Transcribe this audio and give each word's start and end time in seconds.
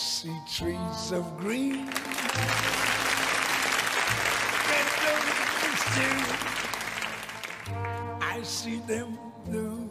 see 0.00 0.32
trees 0.50 1.12
of 1.12 1.36
green. 1.36 1.86
I 8.22 8.40
see 8.42 8.78
them 8.78 9.18
blue 9.44 9.86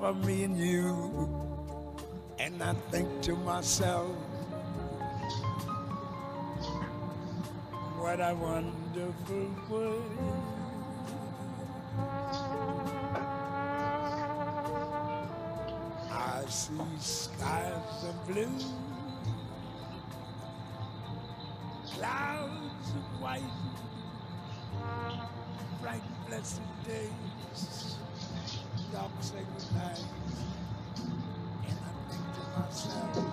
for 0.00 0.12
me 0.14 0.42
and 0.42 0.58
you. 0.58 1.28
And 2.40 2.60
I 2.60 2.74
think 2.90 3.22
to 3.22 3.36
myself, 3.36 4.16
what 7.96 8.18
a 8.18 8.34
wonderful 8.34 9.46
world. 9.68 10.59
See 16.70 16.98
skies 16.98 18.04
of 18.08 18.26
blue, 18.26 18.58
clouds 21.94 22.90
of 22.90 23.20
white, 23.20 23.42
bright 25.80 26.02
blessed 26.28 26.60
days, 26.86 27.96
dark 28.92 29.10
sacred 29.20 29.46
nights, 29.74 30.04
and 31.66 31.78
I 31.78 32.12
think 32.12 32.34
to 32.34 32.60
myself. 32.60 33.29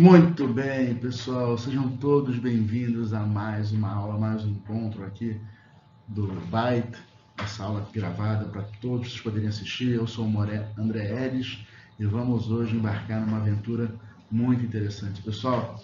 Muito 0.00 0.48
bem, 0.48 0.94
pessoal, 0.94 1.58
sejam 1.58 1.94
todos 1.98 2.38
bem-vindos 2.38 3.12
a 3.12 3.20
mais 3.20 3.70
uma 3.70 3.92
aula, 3.92 4.18
mais 4.18 4.42
um 4.42 4.52
encontro 4.52 5.04
aqui 5.04 5.38
do 6.08 6.26
Byte, 6.50 6.96
essa 7.36 7.64
aula 7.64 7.86
gravada 7.92 8.46
para 8.46 8.62
todos 8.80 9.08
vocês 9.08 9.20
poderem 9.20 9.48
assistir. 9.50 9.90
Eu 9.90 10.06
sou 10.06 10.26
o 10.26 10.40
André 10.78 11.04
Eres 11.04 11.66
e 11.98 12.06
vamos 12.06 12.50
hoje 12.50 12.74
embarcar 12.74 13.20
numa 13.20 13.36
aventura 13.36 13.94
muito 14.30 14.64
interessante. 14.64 15.20
Pessoal, 15.20 15.78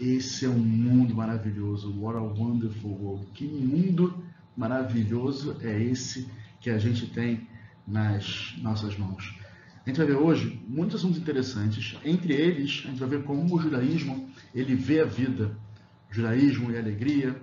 esse 0.00 0.46
é 0.46 0.48
um 0.48 0.58
mundo 0.58 1.14
maravilhoso, 1.14 1.94
what 1.96 2.18
a 2.18 2.22
wonderful 2.22 2.90
world. 2.90 3.24
Que 3.34 3.46
mundo 3.46 4.18
maravilhoso 4.56 5.58
é 5.60 5.80
esse 5.80 6.28
que 6.60 6.70
a 6.70 6.78
gente 6.78 7.06
tem 7.06 7.46
nas 7.86 8.56
nossas 8.60 8.98
mãos? 8.98 9.43
A 9.84 9.90
gente 9.90 9.98
vai 9.98 10.06
ver 10.06 10.16
hoje 10.16 10.62
muitos 10.66 10.96
assuntos 10.96 11.18
interessantes. 11.18 11.94
Entre 12.02 12.32
eles, 12.32 12.82
a 12.86 12.88
gente 12.88 13.00
vai 13.00 13.08
ver 13.08 13.22
como 13.24 13.54
o 13.54 13.60
judaísmo 13.60 14.30
ele 14.54 14.74
vê 14.74 15.00
a 15.00 15.04
vida, 15.04 15.54
judaísmo 16.10 16.70
e 16.70 16.78
alegria, 16.78 17.38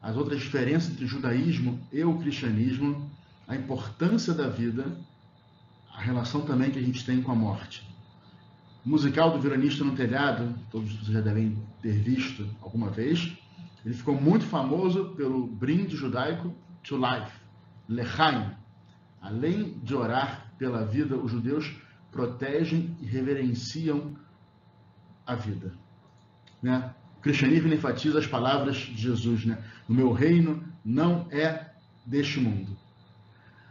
as 0.00 0.16
outras 0.16 0.40
diferenças 0.40 0.92
entre 0.92 1.06
judaísmo 1.06 1.78
e 1.92 2.02
o 2.02 2.16
cristianismo, 2.18 3.10
a 3.46 3.54
importância 3.54 4.32
da 4.32 4.48
vida, 4.48 4.98
a 5.92 6.00
relação 6.00 6.42
também 6.42 6.70
que 6.70 6.78
a 6.78 6.82
gente 6.82 7.04
tem 7.04 7.20
com 7.20 7.32
a 7.32 7.34
morte. 7.34 7.86
O 8.84 8.88
musical 8.88 9.32
do 9.32 9.40
Veranista 9.40 9.84
no 9.84 9.94
Telhado, 9.94 10.54
todos 10.70 10.90
vocês 10.92 11.08
já 11.08 11.20
devem 11.20 11.58
ter 11.82 11.92
visto 11.92 12.48
alguma 12.62 12.88
vez, 12.88 13.36
ele 13.84 13.94
ficou 13.94 14.18
muito 14.18 14.46
famoso 14.46 15.10
pelo 15.16 15.46
brinde 15.46 15.94
judaico 15.94 16.54
to 16.82 16.96
life, 16.96 17.32
lechaim. 17.86 18.50
Além 19.20 19.78
de 19.82 19.94
orar 19.94 20.45
pela 20.58 20.84
vida, 20.84 21.16
os 21.16 21.30
judeus 21.30 21.74
protegem 22.10 22.96
e 23.00 23.06
reverenciam 23.06 24.16
a 25.26 25.34
vida. 25.34 25.72
Né? 26.62 26.94
O 27.18 27.20
cristianismo 27.20 27.72
enfatiza 27.72 28.18
as 28.18 28.26
palavras 28.26 28.76
de 28.76 28.96
Jesus, 28.96 29.44
né? 29.44 29.62
O 29.88 29.92
meu 29.92 30.12
reino 30.12 30.62
não 30.84 31.26
é 31.30 31.72
deste 32.04 32.40
mundo. 32.40 32.76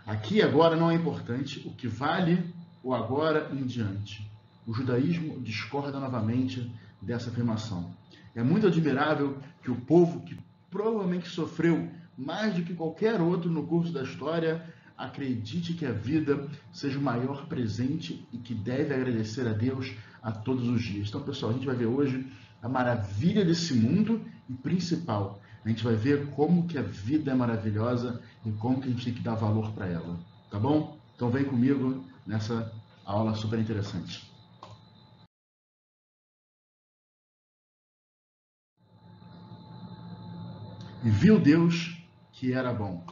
Aqui 0.06 0.42
agora 0.42 0.76
não 0.76 0.92
é 0.92 0.96
importante, 0.96 1.66
o 1.66 1.72
que 1.72 1.88
vale 1.88 2.54
o 2.84 2.94
agora 2.94 3.50
em 3.52 3.66
diante. 3.66 4.30
O 4.68 4.74
judaísmo 4.74 5.40
discorda 5.42 6.00
novamente 6.00 6.72
dessa 7.02 7.30
afirmação. 7.30 7.92
É 8.36 8.44
muito 8.44 8.68
admirável 8.68 9.40
que 9.64 9.72
o 9.72 9.76
povo 9.76 10.22
que 10.22 10.38
provavelmente 10.70 11.30
sofreu 11.30 11.90
mais 12.18 12.54
do 12.54 12.64
que 12.64 12.74
qualquer 12.74 13.20
outro 13.22 13.50
no 13.50 13.66
curso 13.66 13.92
da 13.92 14.04
história 14.04 14.64
acredite 14.98 15.74
que 15.74 15.86
a 15.86 15.92
vida 15.92 16.48
seja 16.72 16.98
o 16.98 17.02
maior 17.02 17.48
presente 17.48 18.28
e 18.32 18.38
que 18.38 18.54
deve 18.54 18.94
agradecer 18.94 19.48
a 19.48 19.54
Deus 19.54 19.94
a 20.22 20.32
todos 20.32 20.68
os 20.68 20.82
dias. 20.82 21.10
Então, 21.10 21.22
pessoal, 21.22 21.52
a 21.52 21.54
gente 21.54 21.66
vai 21.66 21.76
ver 21.76 21.86
hoje 21.86 22.26
a 22.62 22.70
maravilha 22.70 23.46
desse 23.46 23.74
mundo 23.74 24.26
e 24.50 24.54
principal, 24.54 25.40
a 25.64 25.70
gente 25.70 25.84
vai 25.84 25.96
ver 25.96 26.28
como 26.32 26.68
que 26.68 26.78
a 26.78 26.82
vida 26.82 27.32
é 27.32 27.36
maravilhosa 27.36 28.22
e 28.46 28.52
como 28.52 28.80
que 28.80 28.88
a 28.88 28.92
gente 28.92 29.06
tem 29.06 29.14
que 29.14 29.22
dar 29.22 29.36
valor 29.36 29.72
para 29.72 29.88
ela, 29.88 30.20
tá 30.50 30.60
bom? 30.60 30.98
Então 31.16 31.30
vem 31.30 31.44
comigo 31.44 32.06
nessa 32.26 32.72
aula 33.04 33.34
super 33.36 33.60
interessante. 33.60 34.32
E 41.04 41.10
viu 41.10 41.40
Deus 41.40 42.04
que 42.32 42.52
era 42.52 42.74
bom. 42.74 43.06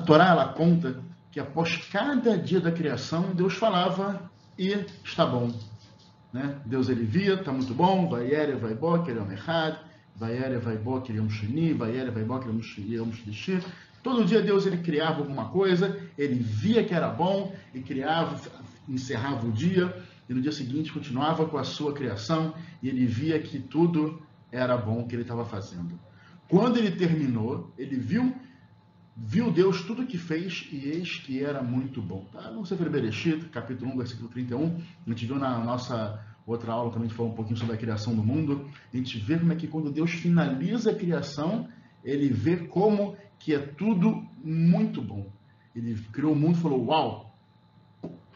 A 0.00 0.02
Torá 0.02 0.28
ela 0.28 0.48
conta 0.48 0.98
que 1.30 1.38
após 1.38 1.76
cada 1.92 2.38
dia 2.38 2.58
da 2.58 2.72
criação, 2.72 3.34
Deus 3.34 3.52
falava 3.52 4.30
e 4.58 4.86
está 5.04 5.26
bom. 5.26 5.52
Né? 6.32 6.58
Deus 6.64 6.88
ele 6.88 7.04
via, 7.04 7.34
está 7.34 7.52
muito 7.52 7.74
bom, 7.74 8.08
vai 8.08 8.32
ere, 8.32 8.54
vai 8.54 8.74
bo, 8.74 9.02
querem 9.02 9.30
errado, 9.30 9.78
vai 10.16 10.38
ere, 10.38 10.56
vai 10.56 10.78
bo, 10.78 11.02
querem 11.02 11.28
sheni, 11.28 11.74
vai 11.74 11.94
ere, 11.94 12.10
vai 12.10 12.24
bo, 12.24 12.38
querem 12.38 12.62
shlishi. 12.62 13.62
Todo 14.02 14.24
dia 14.24 14.40
Deus 14.40 14.64
ele 14.64 14.78
criava 14.78 15.18
alguma 15.18 15.50
coisa, 15.50 16.00
ele 16.16 16.36
via 16.36 16.82
que 16.82 16.94
era 16.94 17.10
bom 17.10 17.54
e 17.74 17.80
criava, 17.82 18.40
encerrava 18.88 19.46
o 19.46 19.52
dia 19.52 19.94
e 20.30 20.32
no 20.32 20.40
dia 20.40 20.50
seguinte 20.50 20.90
continuava 20.90 21.44
com 21.44 21.58
a 21.58 21.64
sua 21.64 21.92
criação 21.92 22.54
e 22.82 22.88
ele 22.88 23.04
via 23.04 23.38
que 23.38 23.58
tudo 23.58 24.22
era 24.50 24.78
bom 24.78 25.06
que 25.06 25.14
ele 25.14 25.22
estava 25.22 25.44
fazendo. 25.44 26.00
Quando 26.48 26.78
ele 26.78 26.90
terminou, 26.90 27.70
ele 27.76 27.96
viu 27.96 28.34
Viu 29.22 29.52
Deus 29.52 29.82
tudo 29.82 30.06
que 30.06 30.16
fez 30.16 30.66
e 30.72 30.88
eis 30.88 31.18
que 31.18 31.44
era 31.44 31.62
muito 31.62 32.00
bom. 32.00 32.24
Tá? 32.32 32.50
No 32.50 32.64
Sefer 32.64 32.88
Bereshit, 32.88 33.50
capítulo 33.50 33.92
1, 33.92 33.98
versículo 33.98 34.30
31, 34.30 34.80
a 35.06 35.10
gente 35.10 35.26
viu 35.26 35.36
na 35.36 35.62
nossa 35.62 36.24
outra 36.46 36.72
aula 36.72 36.90
também, 36.90 37.04
a 37.04 37.08
gente 37.08 37.16
falou 37.16 37.30
um 37.30 37.34
pouquinho 37.34 37.58
sobre 37.58 37.74
a 37.74 37.78
criação 37.78 38.14
do 38.14 38.24
mundo. 38.24 38.66
A 38.92 38.96
gente 38.96 39.18
vê 39.18 39.38
como 39.38 39.52
é 39.52 39.56
que 39.56 39.68
quando 39.68 39.92
Deus 39.92 40.10
finaliza 40.10 40.90
a 40.90 40.94
criação, 40.94 41.68
ele 42.02 42.30
vê 42.30 42.56
como 42.56 43.14
que 43.38 43.54
é 43.54 43.58
tudo 43.58 44.26
muito 44.42 45.02
bom. 45.02 45.30
Ele 45.76 45.94
criou 46.12 46.32
o 46.32 46.36
mundo 46.36 46.56
e 46.56 46.62
falou, 46.62 46.86
uau, 46.86 47.36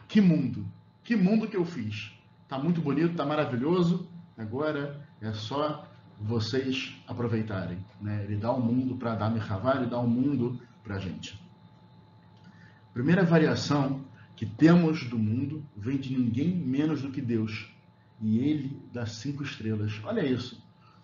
que 0.07 0.21
mundo, 0.21 0.67
que 1.03 1.15
mundo 1.15 1.47
que 1.47 1.57
eu 1.57 1.65
fiz. 1.65 2.11
Tá 2.47 2.59
muito 2.59 2.79
bonito, 2.79 3.15
tá 3.15 3.25
maravilhoso, 3.25 4.07
agora 4.37 5.03
é 5.19 5.33
só 5.33 5.87
vocês 6.21 6.95
aproveitarem. 7.07 7.79
Né? 7.99 8.23
Ele 8.23 8.37
dá 8.37 8.51
o 8.51 8.59
um 8.59 8.61
mundo 8.61 8.95
para 8.97 9.13
Adam 9.13 9.35
e 9.35 9.39
Havá, 9.39 9.77
ele 9.77 9.87
dá 9.87 9.97
o 9.97 10.05
um 10.05 10.09
mundo 10.09 10.59
para 10.85 10.95
a 10.95 10.99
gente. 10.99 11.37
Primeira 12.93 13.25
variação 13.25 14.05
que 14.35 14.45
temos 14.45 15.03
do 15.09 15.17
mundo 15.17 15.65
vem 15.75 15.97
de 15.97 16.15
ninguém 16.15 16.55
menos 16.55 17.01
do 17.01 17.11
que 17.11 17.19
Deus. 17.19 17.69
E 18.21 18.39
ele 18.39 18.79
dá 18.93 19.05
cinco 19.05 19.43
estrelas. 19.43 19.99
Olha 20.03 20.25
isso. 20.25 20.63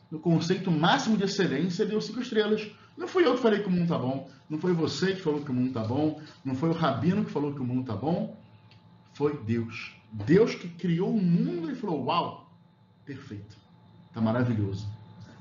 No 0.09 0.20
conceito 0.20 0.72
máximo 0.72 1.18
de 1.18 1.24
excelência, 1.24 1.86
deu 1.86 2.00
cinco 2.00 2.22
estrelas. 2.22 2.70
Não 2.97 3.08
fui 3.08 3.26
eu 3.26 3.35
que 3.35 3.41
falei 3.41 3.61
que 3.61 3.67
o 3.67 3.72
mundo 3.72 3.84
está 3.84 3.97
bom. 3.97 4.29
Não 4.50 4.59
foi 4.59 4.73
você 4.73 5.16
que 5.16 5.22
falou 5.22 5.44
que 5.44 5.52
o 5.52 5.53
mundo 5.53 5.70
está 5.70 5.84
bom. 5.84 6.22
Não 6.46 6.55
foi 6.55 6.70
o 6.70 6.73
rabino 6.73 7.26
que 7.26 7.32
falou 7.32 7.53
que 7.53 7.61
o 7.61 7.66
mundo 7.66 7.82
está 7.82 7.96
bom. 7.96 8.38
Foi 9.14 9.38
Deus. 9.44 9.96
Deus 10.11 10.55
que 10.55 10.70
criou 10.70 11.14
o 11.14 11.22
mundo 11.22 11.72
e 11.72 11.76
falou: 11.76 12.05
Uau, 12.05 12.53
perfeito. 13.05 13.58
Está 14.08 14.22
maravilhoso. 14.22 14.88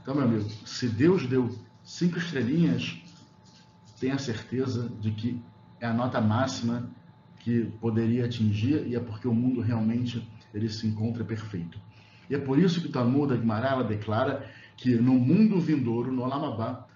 Então, 0.02 0.14
meu 0.14 0.24
amigo, 0.24 0.48
se 0.64 0.88
Deus 0.88 1.26
deu 1.26 1.54
cinco 1.84 2.18
estrelinhas, 2.18 3.00
tenha 4.00 4.18
certeza 4.18 4.90
de 5.00 5.12
que 5.12 5.40
é 5.78 5.86
a 5.86 5.92
nota 5.92 6.20
máxima 6.20 6.90
que 7.38 7.66
poderia 7.80 8.24
atingir 8.24 8.86
e 8.86 8.96
é 8.96 9.00
porque 9.00 9.28
o 9.28 9.34
mundo 9.34 9.60
realmente 9.60 10.26
ele 10.52 10.68
se 10.68 10.86
encontra 10.86 11.22
perfeito. 11.24 11.78
E 12.28 12.34
é 12.34 12.38
por 12.38 12.58
isso 12.58 12.80
que 12.80 12.88
Talmud 12.88 13.32
Agmará 13.32 13.82
declara 13.82 14.48
que 14.76 14.94
no 14.96 15.14
mundo 15.14 15.60
vindouro, 15.60 16.10
no 16.10 16.22
Olamabá, 16.22 16.86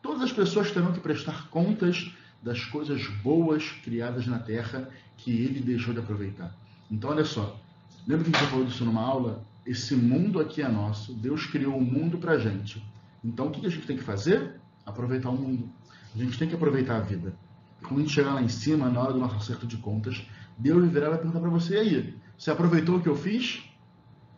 todas 0.00 0.22
as 0.22 0.32
pessoas 0.32 0.70
terão 0.70 0.92
que 0.92 1.00
prestar 1.00 1.48
contas 1.48 2.12
das 2.42 2.64
coisas 2.64 3.06
boas 3.22 3.70
criadas 3.82 4.26
na 4.26 4.38
terra 4.38 4.88
que 5.16 5.30
ele 5.30 5.60
deixou 5.60 5.92
de 5.92 6.00
aproveitar. 6.00 6.54
Então, 6.90 7.10
olha 7.10 7.24
só, 7.24 7.58
lembra 8.06 8.24
que 8.24 8.36
a 8.36 8.38
gente 8.38 8.50
falou 8.50 8.66
disso 8.66 8.84
numa 8.84 9.02
aula? 9.02 9.44
Esse 9.66 9.96
mundo 9.96 10.40
aqui 10.40 10.60
é 10.60 10.68
nosso, 10.68 11.14
Deus 11.14 11.46
criou 11.46 11.76
o 11.76 11.84
mundo 11.84 12.18
para 12.18 12.38
gente. 12.38 12.84
Então, 13.22 13.46
o 13.46 13.50
que 13.50 13.66
a 13.66 13.70
gente 13.70 13.86
tem 13.86 13.96
que 13.96 14.02
fazer? 14.02 14.60
Aproveitar 14.84 15.30
o 15.30 15.36
mundo. 15.36 15.70
A 16.14 16.18
gente 16.18 16.38
tem 16.38 16.48
que 16.48 16.54
aproveitar 16.54 16.96
a 16.96 17.00
vida. 17.00 17.34
Quando 17.82 17.98
a 17.98 18.02
gente 18.02 18.14
chegar 18.14 18.34
lá 18.34 18.42
em 18.42 18.48
cima, 18.48 18.88
na 18.88 19.00
hora 19.00 19.12
do 19.12 19.18
nosso 19.18 19.36
acerto 19.36 19.66
de 19.66 19.76
contas, 19.76 20.24
Deus 20.56 20.90
virá 20.90 21.06
e 21.06 21.10
vai 21.10 21.18
perguntar 21.18 21.40
para 21.40 21.50
você: 21.50 21.74
e 21.74 21.78
aí, 21.78 22.18
você 22.38 22.50
aproveitou 22.50 22.96
o 22.96 23.02
que 23.02 23.08
eu 23.08 23.16
fiz? 23.16 23.64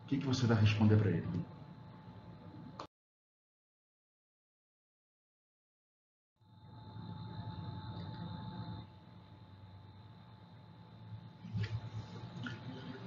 O 0.04 0.08
que, 0.08 0.18
que 0.18 0.26
você 0.26 0.46
vai 0.46 0.58
responder 0.58 0.96
para 0.96 1.10
ele? 1.10 1.26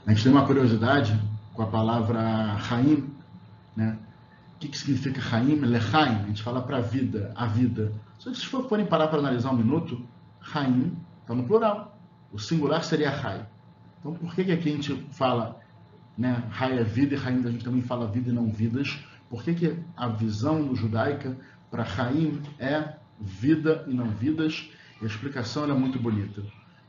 A 0.06 0.12
gente 0.12 0.24
tem 0.24 0.32
uma 0.32 0.46
curiosidade 0.46 1.20
com 1.54 1.62
a 1.62 1.68
palavra 1.68 2.20
Raim, 2.56 3.14
né? 3.76 3.98
O 4.56 4.60
que, 4.60 4.68
que 4.68 4.78
significa 4.78 5.22
Raim? 5.22 5.56
Lechaim, 5.56 6.24
a 6.24 6.28
gente 6.28 6.42
fala 6.42 6.62
para 6.62 6.78
a 6.78 6.82
vida, 6.82 7.32
a 7.36 7.46
vida. 7.46 7.94
Se 8.20 8.26
vocês 8.26 8.44
forem 8.44 8.86
parar 8.86 9.08
para 9.08 9.20
analisar 9.20 9.50
um 9.52 9.56
minuto, 9.56 10.06
Haim 10.54 10.92
está 11.22 11.34
no 11.34 11.46
plural. 11.46 11.98
O 12.34 12.38
singular 12.38 12.84
seria 12.84 13.10
Rai. 13.10 13.48
Então, 13.98 14.14
por 14.14 14.36
que, 14.36 14.44
que 14.44 14.52
aqui 14.52 14.70
a 14.70 14.72
gente 14.74 14.94
fala 15.12 15.58
né, 16.18 16.44
Rai 16.50 16.78
é 16.78 16.84
vida 16.84 17.16
e 17.16 17.18
Haim 17.18 17.46
a 17.48 17.50
gente 17.50 17.64
também 17.64 17.82
fala 17.82 18.06
vida 18.08 18.30
e 18.30 18.34
não 18.34 18.52
vidas? 18.52 19.00
Por 19.30 19.42
que, 19.42 19.54
que 19.54 19.80
a 19.96 20.10
visão 20.10 20.76
judaica 20.76 21.38
para 21.72 21.84
Haim 21.84 22.42
é 22.60 22.96
vida 23.18 23.86
e 23.88 23.94
não 23.94 24.10
vidas? 24.10 24.70
E 25.02 25.06
a 25.06 25.08
explicação 25.08 25.64
é 25.64 25.74
muito 25.74 25.98
bonita. 25.98 26.44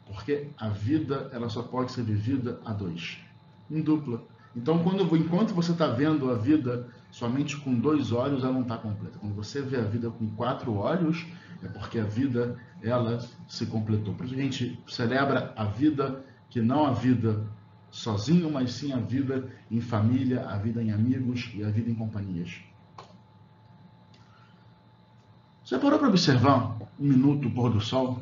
Porque 0.07 0.49
a 0.59 0.69
vida 0.69 1.31
ela 1.33 1.49
só 1.49 1.63
pode 1.63 1.93
ser 1.93 2.03
vivida 2.03 2.61
a 2.65 2.73
dois, 2.73 3.19
em 3.71 3.81
dupla. 3.81 4.21
Então, 4.55 4.83
quando, 4.83 5.17
enquanto 5.17 5.55
você 5.55 5.73
está 5.73 5.87
vendo 5.87 6.31
a 6.31 6.35
vida 6.35 6.89
somente 7.11 7.57
com 7.57 7.75
dois 7.75 8.13
olhos, 8.13 8.43
ela 8.43 8.53
não 8.53 8.63
está 8.63 8.77
completa. 8.77 9.19
Quando 9.19 9.35
você 9.35 9.63
vê 9.63 9.77
a 9.77 9.83
vida 9.83 10.11
com 10.11 10.29
quatro 10.31 10.75
olhos, 10.75 11.25
é 11.63 11.69
porque 11.69 11.99
a 11.99 12.05
vida 12.05 12.57
ela 12.83 13.19
se 13.47 13.67
completou. 13.67 14.15
Por 14.15 14.27
isso 14.27 14.35
a 14.35 14.39
gente 14.39 14.81
celebra 14.89 15.53
a 15.57 15.65
vida, 15.65 16.25
que 16.49 16.61
não 16.61 16.87
a 16.87 16.93
vida 16.93 17.47
sozinho, 17.91 18.51
mas 18.51 18.73
sim 18.73 18.93
a 18.93 18.99
vida 18.99 19.51
em 19.71 19.81
família, 19.81 20.47
a 20.49 20.57
vida 20.57 20.83
em 20.83 20.91
amigos 20.91 21.51
e 21.55 21.63
a 21.63 21.71
vida 21.71 21.91
em 21.91 21.95
companhias. 21.95 22.61
Você 25.65 25.79
parou 25.79 25.99
para 25.99 26.09
observar 26.09 26.77
um 26.99 27.07
minuto 27.07 27.47
o 27.47 27.51
pôr 27.51 27.71
do 27.71 27.81
sol? 27.81 28.21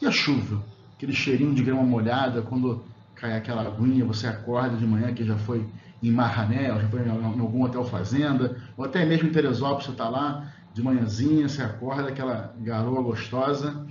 E 0.00 0.06
a 0.06 0.10
chuva? 0.10 0.62
Aquele 0.94 1.14
cheirinho 1.14 1.54
de 1.54 1.62
grama 1.62 1.82
molhada, 1.82 2.42
quando 2.42 2.84
cai 3.16 3.36
aquela 3.36 3.62
aguinha, 3.62 4.04
você 4.04 4.26
acorda 4.26 4.76
de 4.76 4.86
manhã 4.86 5.12
que 5.12 5.24
já 5.24 5.36
foi 5.36 5.66
em 6.02 6.10
Marrané, 6.10 6.68
já 6.68 6.88
foi 6.88 7.00
em 7.00 7.10
algum 7.10 7.62
hotel 7.62 7.84
fazenda, 7.84 8.56
ou 8.76 8.84
até 8.84 9.04
mesmo 9.04 9.28
em 9.28 9.32
Teresópolis, 9.32 9.86
você 9.86 9.92
está 9.92 10.08
lá, 10.08 10.52
de 10.72 10.82
manhãzinha, 10.82 11.48
você 11.48 11.62
acorda, 11.62 12.10
aquela 12.10 12.54
garoa 12.58 13.02
gostosa, 13.02 13.86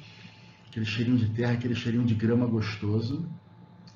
aquele 0.67 0.85
cheirinho 0.85 1.17
de 1.17 1.29
terra, 1.29 1.53
aquele 1.53 1.73
cheirinho 1.73 2.05
de 2.05 2.13
grama 2.13 2.45
gostoso. 2.45 3.27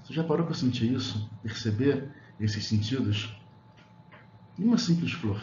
Você 0.03 0.13
já 0.13 0.23
parou 0.23 0.45
para 0.45 0.55
sentir 0.55 0.91
isso? 0.91 1.29
Perceber 1.43 2.09
esses 2.39 2.65
sentidos? 2.65 3.37
E 4.57 4.63
uma 4.63 4.77
simples 4.79 5.11
flor, 5.11 5.39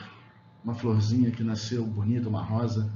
uma 0.65 0.75
florzinha 0.75 1.31
que 1.31 1.45
nasceu 1.45 1.87
bonita, 1.87 2.29
uma 2.29 2.43
rosa, 2.43 2.91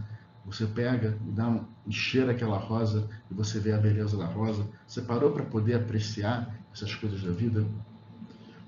você 0.45 0.67
pega 0.67 1.19
e 1.27 1.31
dá 1.31 1.49
um, 1.49 1.65
e 1.87 1.93
cheira 1.93 2.33
aquela 2.33 2.59
rosa 2.59 3.09
e 3.31 3.35
você 3.35 3.61
vê 3.61 3.73
a 3.73 3.79
beleza 3.79 4.17
da 4.17 4.27
rosa. 4.27 4.67
Você 4.87 5.03
parou 5.03 5.33
para 5.33 5.45
poder 5.45 5.75
apreciar 5.75 6.55
essas 6.73 6.95
coisas 6.95 7.23
da 7.23 7.31
vida? 7.31 7.67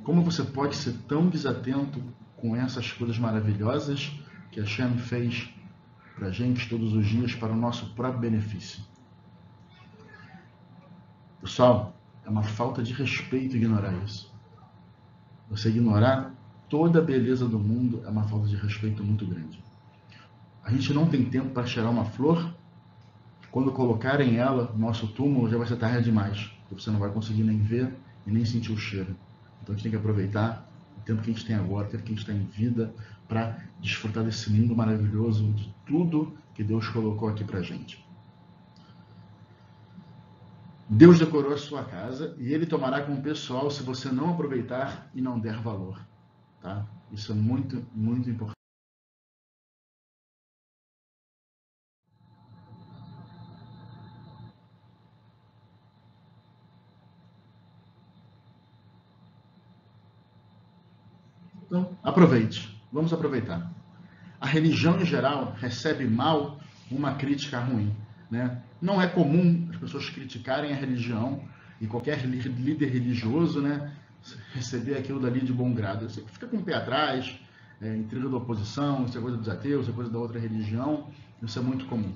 Como 0.05 0.23
você 0.23 0.43
pode 0.43 0.77
ser 0.77 0.95
tão 1.09 1.29
desatento 1.29 2.03
com 2.37 2.57
essas 2.57 2.93
coisas 2.93 3.19
maravilhosas 3.19 4.13
que 4.51 4.61
a 4.61 4.67
Shem 4.67 4.99
fez 4.99 5.49
para 6.17 6.29
a 6.29 6.31
gente 6.31 6.69
todos 6.69 6.93
os 6.93 7.07
dias 7.07 7.35
para 7.35 7.53
o 7.53 7.57
nosso 7.57 7.95
próprio 7.95 8.21
benefício. 8.21 8.83
Pessoal, 11.41 11.97
é 12.25 12.29
uma 12.29 12.43
falta 12.43 12.83
de 12.83 12.93
respeito 12.93 13.57
ignorar 13.57 13.93
isso. 14.05 14.33
Você 15.49 15.69
ignorar 15.69 16.33
toda 16.69 16.99
a 16.99 17.03
beleza 17.03 17.49
do 17.49 17.59
mundo 17.59 18.03
é 18.05 18.09
uma 18.09 18.25
falta 18.25 18.47
de 18.47 18.57
respeito 18.57 19.03
muito 19.03 19.27
grande. 19.27 19.63
A 20.65 20.71
gente 20.71 20.93
não 20.93 21.07
tem 21.07 21.25
tempo 21.25 21.51
para 21.51 21.67
cheirar 21.67 21.91
uma 21.91 22.05
flor. 22.05 22.55
Quando 23.51 23.73
colocarem 23.73 24.37
ela 24.37 24.73
no 24.73 24.79
nosso 24.79 25.09
túmulo, 25.09 25.51
já 25.51 25.59
vai 25.59 25.67
ser 25.67 25.77
tarde 25.77 26.05
demais. 26.05 26.51
Você 26.71 26.91
não 26.91 26.99
vai 26.99 27.11
conseguir 27.11 27.43
nem 27.43 27.59
ver 27.59 27.95
e 28.27 28.31
nem 28.31 28.45
sentir 28.45 28.73
o 28.73 28.79
cheiro. 28.79 29.15
Então 29.63 29.75
a 29.75 29.77
gente 29.77 29.83
tem 29.83 29.93
que 29.93 29.99
aproveitar 29.99 30.67
o 30.97 31.01
tempo 31.03 31.21
que 31.21 31.31
a 31.31 31.35
gente 31.35 31.45
tem 31.45 31.57
agora, 31.57 31.87
o 31.87 31.91
tempo 31.91 32.05
que 32.05 32.13
a 32.13 32.15
gente 32.15 32.21
está 32.21 32.33
em 32.33 32.45
vida, 32.45 32.95
para 33.29 33.59
desfrutar 33.81 34.25
desse 34.25 34.51
mundo 34.51 34.75
maravilhoso, 34.75 35.53
de 35.53 35.75
tudo 35.85 36.33
que 36.55 36.63
Deus 36.63 36.89
colocou 36.89 37.29
aqui 37.29 37.45
para 37.45 37.61
gente. 37.63 38.05
Deus 40.89 41.19
decorou 41.19 41.55
a 41.55 41.57
sua 41.57 41.85
casa 41.85 42.37
e 42.39 42.53
ele 42.53 42.67
tomará 42.67 43.01
com 43.03 43.15
o 43.15 43.23
pessoal 43.23 43.71
se 43.71 43.83
você 43.83 44.11
não 44.11 44.31
aproveitar 44.31 45.11
e 45.15 45.23
não 45.23 45.41
der 45.41 45.59
valor. 45.59 45.99
Tá? 46.61 46.87
Isso 47.11 47.33
é 47.33 47.35
muito, 47.35 47.85
muito 47.95 48.29
importante. 48.29 48.53
Então, 61.73 61.92
aproveite. 62.03 62.81
Vamos 62.93 63.13
aproveitar. 63.13 63.71
A 64.41 64.47
religião 64.47 65.01
em 65.01 65.05
geral 65.05 65.55
recebe 65.59 66.07
mal 66.07 66.59
uma 66.91 67.15
crítica 67.15 67.59
ruim. 67.61 67.95
Né? 68.31 68.61
Não 68.81 69.01
é 69.01 69.07
comum 69.07 69.69
as 69.71 69.77
pessoas 69.77 70.11
criticarem 70.11 70.73
a 70.73 70.77
religião 70.77 71.43
e 71.81 71.87
qualquer 71.87 72.25
líder 72.25 72.87
religioso 72.91 73.61
né, 73.61 73.93
receber 74.53 74.97
aquilo 74.97 75.21
dali 75.21 75.41
de 75.41 75.53
bom 75.53 75.73
grado. 75.73 76.09
Você 76.09 76.23
fica 76.23 76.47
com 76.47 76.59
o 76.59 76.63
pé 76.63 76.75
atrás, 76.75 77.39
é, 77.81 77.97
intriga 77.97 78.29
da 78.29 78.37
oposição, 78.37 79.05
isso 79.05 79.19
é 79.19 79.21
coisa 79.21 79.37
dos 79.37 79.49
ateus, 79.49 79.83
isso 79.83 79.91
é 79.91 79.95
coisa 79.95 80.11
da 80.11 80.19
outra 80.19 80.39
religião, 80.39 81.09
isso 81.43 81.59
é 81.59 81.63
muito 81.63 81.87
comum. 81.87 82.15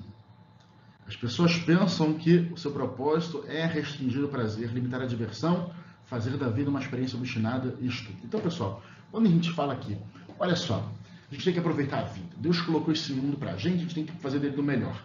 As 1.07 1.15
pessoas 1.15 1.57
pensam 1.57 2.13
que 2.13 2.49
o 2.51 2.57
seu 2.57 2.71
propósito 2.71 3.43
é 3.47 3.65
restringir 3.65 4.23
o 4.23 4.27
prazer, 4.27 4.69
limitar 4.71 5.01
a 5.01 5.05
diversão, 5.05 5.71
fazer 6.05 6.37
da 6.37 6.49
vida 6.49 6.69
uma 6.69 6.79
experiência 6.79 7.17
obstinada 7.17 7.75
e 7.79 7.87
estúpida. 7.87 8.21
Então, 8.25 8.39
pessoal, 8.39 8.81
quando 9.11 9.27
a 9.27 9.29
gente 9.29 9.51
fala 9.53 9.73
aqui, 9.73 9.97
Olha 10.39 10.55
só, 10.55 10.87
a 11.29 11.33
gente 11.33 11.43
tem 11.43 11.53
que 11.53 11.59
aproveitar 11.59 11.99
a 11.99 12.03
vida. 12.03 12.35
Deus 12.37 12.61
colocou 12.61 12.93
esse 12.93 13.11
mundo 13.13 13.37
para 13.37 13.53
a 13.53 13.57
gente, 13.57 13.77
a 13.77 13.79
gente 13.79 13.95
tem 13.95 14.05
que 14.05 14.11
fazer 14.13 14.39
dele 14.39 14.55
do 14.55 14.63
melhor. 14.63 15.03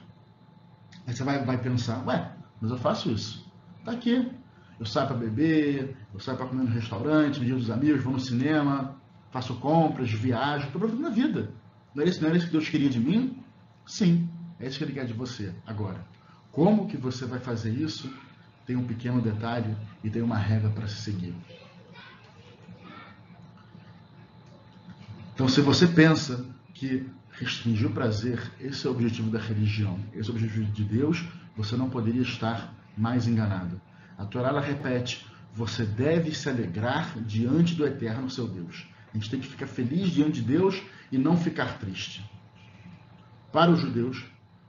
Aí 1.07 1.15
você 1.15 1.25
vai, 1.25 1.45
vai 1.45 1.59
pensar, 1.59 2.07
ué, 2.07 2.33
mas 2.61 2.71
eu 2.71 2.77
faço 2.77 3.11
isso. 3.11 3.51
Tá 3.85 3.93
aqui. 3.93 4.31
Eu 4.79 4.87
saio 4.87 5.07
para 5.07 5.17
beber, 5.17 5.97
eu 6.13 6.21
saio 6.21 6.37
para 6.37 6.47
comer 6.47 6.65
no 6.65 6.71
restaurante, 6.71 7.39
no 7.39 7.47
dia 7.47 7.55
dos 7.55 7.71
amigos, 7.71 8.03
vou 8.03 8.13
no 8.13 8.21
cinema, 8.21 8.97
faço 9.31 9.55
compras, 9.57 10.11
viajo, 10.11 10.67
estou 10.67 10.79
aproveitando 10.79 11.07
a 11.07 11.15
vida. 11.15 11.51
Não 11.95 12.03
era, 12.03 12.11
isso, 12.11 12.21
não 12.21 12.29
era 12.29 12.37
isso 12.37 12.47
que 12.47 12.53
Deus 12.53 12.69
queria 12.69 12.91
de 12.91 12.99
mim? 12.99 13.43
Sim, 13.87 14.29
é 14.59 14.67
isso 14.67 14.79
que 14.79 14.85
Ele 14.85 14.93
quer 14.93 15.07
de 15.07 15.13
você. 15.13 15.55
Agora, 15.67 16.05
como 16.51 16.87
que 16.87 16.97
você 16.97 17.27
vai 17.27 17.39
fazer 17.39 17.71
isso? 17.71 18.13
Tem 18.67 18.77
um 18.77 18.85
pequeno 18.85 19.21
detalhe 19.21 19.77
e 20.03 20.11
tem 20.11 20.23
uma 20.23 20.37
regra 20.37 20.71
para 20.71 20.87
se 20.87 20.97
seguir. 20.97 21.35
Então, 25.43 25.53
se 25.53 25.61
você 25.61 25.89
pensa 25.89 26.47
que 26.73 27.05
restringir 27.33 27.89
o 27.89 27.93
prazer, 27.93 28.41
esse 28.61 28.87
é 28.87 28.89
o 28.89 28.93
objetivo 28.93 29.29
da 29.29 29.41
religião, 29.41 29.99
esse 30.15 30.31
é 30.31 30.33
o 30.33 30.37
objetivo 30.37 30.71
de 30.71 30.85
Deus, 30.85 31.25
você 31.57 31.77
não 31.77 31.91
poderia 31.91 32.23
estar 32.23 32.73
mais 32.97 33.27
enganado. 33.27 33.81
A 34.17 34.25
Torá 34.25 34.51
ela 34.51 34.61
repete: 34.61 35.27
você 35.53 35.85
deve 35.85 36.33
se 36.33 36.49
alegrar 36.49 37.19
diante 37.23 37.75
do 37.75 37.85
eterno 37.85 38.31
seu 38.31 38.47
Deus. 38.47 38.87
A 39.13 39.19
gente 39.19 39.31
tem 39.31 39.41
que 39.41 39.49
ficar 39.49 39.67
feliz 39.67 40.11
diante 40.11 40.41
de 40.41 40.43
Deus 40.43 40.81
e 41.11 41.19
não 41.19 41.37
ficar 41.37 41.77
triste. 41.77 42.25
Para 43.51 43.73
os 43.73 43.81
judeus, 43.81 44.25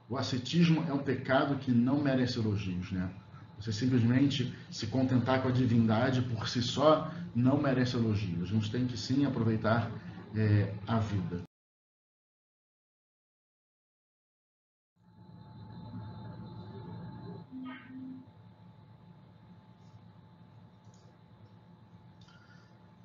o 0.10 0.18
ascetismo 0.18 0.84
é 0.90 0.92
um 0.92 1.04
pecado 1.04 1.58
que 1.58 1.72
não 1.72 2.02
merece 2.02 2.40
elogios, 2.40 2.92
né? 2.92 3.12
Você 3.60 3.72
simplesmente 3.72 4.52
se 4.72 4.88
contentar 4.88 5.44
com 5.44 5.50
a 5.50 5.52
divindade 5.52 6.24
por 6.24 6.50
si 6.50 6.64
só 6.64 7.12
não 7.36 7.62
merece 7.62 7.96
elogios. 7.96 8.50
A 8.50 8.54
gente 8.56 8.72
tem 8.72 8.88
que 8.88 8.98
sim 8.98 9.24
aproveitar 9.24 9.92
é, 10.36 10.74
a 10.88 11.00
vida. 11.00 11.44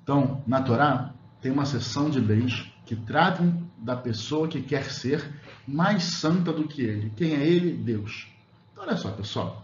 Então, 0.01 0.41
na 0.47 0.59
Torá, 0.63 1.13
tem 1.39 1.51
uma 1.51 1.67
seção 1.67 2.09
de 2.09 2.19
leis 2.19 2.65
que 2.83 2.95
tratam 2.95 3.69
da 3.77 3.95
pessoa 3.95 4.47
que 4.47 4.59
quer 4.59 4.85
ser 4.85 5.23
mais 5.67 6.01
santa 6.01 6.51
do 6.51 6.67
que 6.67 6.81
ele. 6.81 7.11
Quem 7.15 7.35
é 7.35 7.47
ele? 7.47 7.77
Deus. 7.77 8.27
Então, 8.71 8.85
olha 8.85 8.97
só, 8.97 9.11
pessoal. 9.11 9.63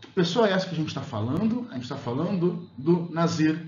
Que 0.00 0.06
pessoa 0.12 0.48
é 0.48 0.52
essa 0.52 0.68
que 0.68 0.74
a 0.76 0.78
gente 0.78 0.86
está 0.86 1.02
falando? 1.02 1.66
A 1.70 1.74
gente 1.74 1.82
está 1.82 1.96
falando 1.96 2.68
do 2.78 3.12
Nazir. 3.12 3.67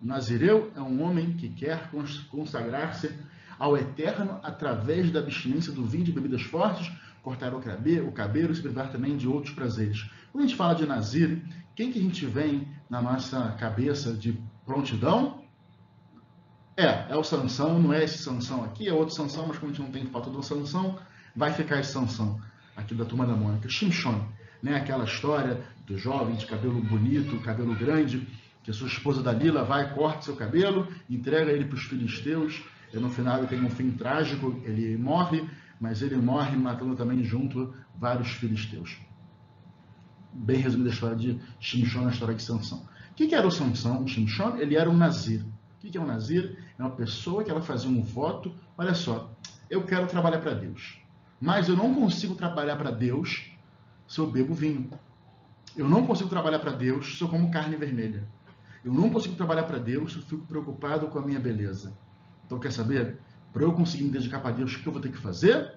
O 0.00 0.06
nazireu 0.06 0.70
é 0.74 0.80
um 0.80 1.02
homem 1.02 1.32
que 1.32 1.48
quer 1.48 1.90
consagrar-se 2.30 3.10
ao 3.58 3.76
eterno 3.76 4.38
através 4.42 5.10
da 5.10 5.20
abstinência 5.20 5.72
do 5.72 5.84
vinho 5.84 6.04
de 6.04 6.12
bebidas 6.12 6.42
fortes, 6.42 6.92
cortar 7.22 7.54
o 7.54 7.60
cabelo, 7.60 8.08
o 8.08 8.12
cabelo 8.12 8.52
e 8.52 8.56
se 8.56 8.62
privar 8.62 8.90
também 8.90 9.16
de 9.16 9.26
outros 9.26 9.54
prazeres. 9.54 10.08
Quando 10.30 10.44
a 10.44 10.46
gente 10.46 10.56
fala 10.56 10.74
de 10.74 10.86
nazir, 10.86 11.42
quem 11.74 11.90
que 11.90 11.98
a 11.98 12.02
gente 12.02 12.26
vem 12.26 12.68
na 12.88 13.00
nossa 13.00 13.52
cabeça 13.58 14.12
de 14.12 14.38
prontidão? 14.64 15.42
É, 16.76 17.10
é 17.10 17.16
o 17.16 17.24
Sansão, 17.24 17.80
não 17.80 17.92
é 17.92 18.04
esse 18.04 18.18
Sansão 18.18 18.62
aqui, 18.62 18.86
é 18.86 18.92
outro 18.92 19.14
Sansão, 19.14 19.46
mas 19.46 19.58
como 19.58 19.72
a 19.72 19.74
gente 19.74 19.82
não 19.82 19.90
tem 19.90 20.06
foto 20.06 20.30
do 20.30 20.42
Sansão, 20.42 20.98
vai 21.34 21.52
ficar 21.52 21.80
esse 21.80 21.92
Sansão 21.92 22.38
aqui 22.76 22.94
da 22.94 23.04
Turma 23.04 23.26
da 23.26 23.34
Mônica. 23.34 23.68
Shimshon, 23.68 24.28
né? 24.62 24.76
aquela 24.76 25.04
história 25.04 25.60
do 25.86 25.96
jovem 25.96 26.36
de 26.36 26.44
cabelo 26.46 26.80
bonito, 26.82 27.40
cabelo 27.40 27.74
grande, 27.74 28.26
que 28.66 28.72
sua 28.72 28.88
esposa 28.88 29.22
Dalila 29.22 29.62
vai, 29.62 29.94
corta 29.94 30.22
seu 30.22 30.34
cabelo, 30.34 30.88
entrega 31.08 31.52
ele 31.52 31.66
para 31.66 31.76
os 31.76 31.84
filisteus, 31.84 32.64
e 32.92 32.98
no 32.98 33.08
final 33.08 33.38
ele 33.38 33.46
tem 33.46 33.64
um 33.64 33.70
fim 33.70 33.92
trágico, 33.92 34.60
ele 34.64 34.96
morre, 34.96 35.48
mas 35.80 36.02
ele 36.02 36.16
morre 36.16 36.56
matando 36.56 36.96
também 36.96 37.22
junto 37.22 37.72
vários 37.96 38.28
filisteus. 38.32 38.98
Bem 40.32 40.56
resumida 40.56 40.90
a 40.90 40.92
história 40.92 41.16
de 41.16 41.40
Shimshon, 41.60 42.08
a 42.08 42.10
história 42.10 42.34
de 42.34 42.42
Sansão. 42.42 42.78
O 43.12 43.14
que, 43.14 43.32
era 43.32 43.46
o 43.46 43.52
Sansão? 43.52 44.02
O 44.02 44.08
Shimshon, 44.08 44.56
ele 44.56 44.74
era 44.74 44.90
um 44.90 44.96
nazir. 44.96 45.42
O 45.44 45.78
que 45.78 45.96
é 45.96 46.00
um 46.00 46.06
nazir? 46.06 46.58
É 46.76 46.82
uma 46.82 46.90
pessoa 46.90 47.44
que 47.44 47.50
ela 47.52 47.62
fazia 47.62 47.88
um 47.88 48.02
voto, 48.02 48.52
olha 48.76 48.94
só, 48.94 49.32
eu 49.70 49.84
quero 49.84 50.08
trabalhar 50.08 50.40
para 50.40 50.54
Deus, 50.54 51.00
mas 51.40 51.68
eu 51.68 51.76
não 51.76 51.94
consigo 51.94 52.34
trabalhar 52.34 52.74
para 52.74 52.90
Deus 52.90 53.48
se 54.08 54.18
eu 54.18 54.28
bebo 54.28 54.52
vinho. 54.54 54.90
Eu 55.76 55.88
não 55.88 56.04
consigo 56.04 56.28
trabalhar 56.28 56.58
para 56.58 56.72
Deus 56.72 57.16
se 57.16 57.22
eu 57.22 57.28
como 57.28 57.48
carne 57.48 57.76
vermelha. 57.76 58.26
Eu 58.86 58.94
não 58.94 59.10
consigo 59.10 59.34
trabalhar 59.34 59.64
para 59.64 59.78
Deus 59.78 60.14
eu 60.14 60.22
fico 60.22 60.46
preocupado 60.46 61.08
com 61.08 61.18
a 61.18 61.22
minha 61.22 61.40
beleza. 61.40 61.92
Então, 62.46 62.56
quer 62.60 62.70
saber? 62.70 63.18
Para 63.52 63.64
eu 63.64 63.72
conseguir 63.72 64.04
me 64.04 64.10
dedicar 64.10 64.38
para 64.38 64.52
Deus, 64.52 64.76
o 64.76 64.80
que 64.80 64.86
eu 64.86 64.92
vou 64.92 65.02
ter 65.02 65.10
que 65.10 65.18
fazer? 65.18 65.74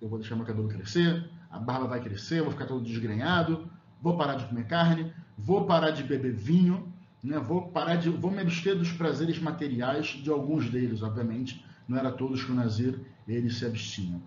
Eu 0.00 0.08
vou 0.08 0.16
deixar 0.16 0.36
meu 0.36 0.44
cabelo 0.44 0.68
crescer, 0.68 1.28
a 1.50 1.58
barba 1.58 1.88
vai 1.88 2.00
crescer, 2.00 2.38
eu 2.38 2.44
vou 2.44 2.52
ficar 2.52 2.66
todo 2.66 2.84
desgrenhado, 2.84 3.68
vou 4.00 4.16
parar 4.16 4.36
de 4.36 4.44
comer 4.44 4.64
carne, 4.68 5.12
vou 5.36 5.66
parar 5.66 5.90
de 5.90 6.04
beber 6.04 6.34
vinho, 6.34 6.92
né? 7.20 7.36
vou 7.40 7.66
parar 7.66 7.96
de, 7.96 8.10
vou 8.10 8.30
me 8.30 8.40
abster 8.40 8.76
dos 8.76 8.92
prazeres 8.92 9.40
materiais 9.40 10.06
de 10.06 10.30
alguns 10.30 10.70
deles, 10.70 11.02
obviamente. 11.02 11.64
Não 11.88 11.98
era 11.98 12.12
todos 12.12 12.44
que 12.44 12.52
o 12.52 12.54
Nazir 12.54 13.00
ele 13.26 13.50
se 13.50 13.66
abstinha. 13.66 14.22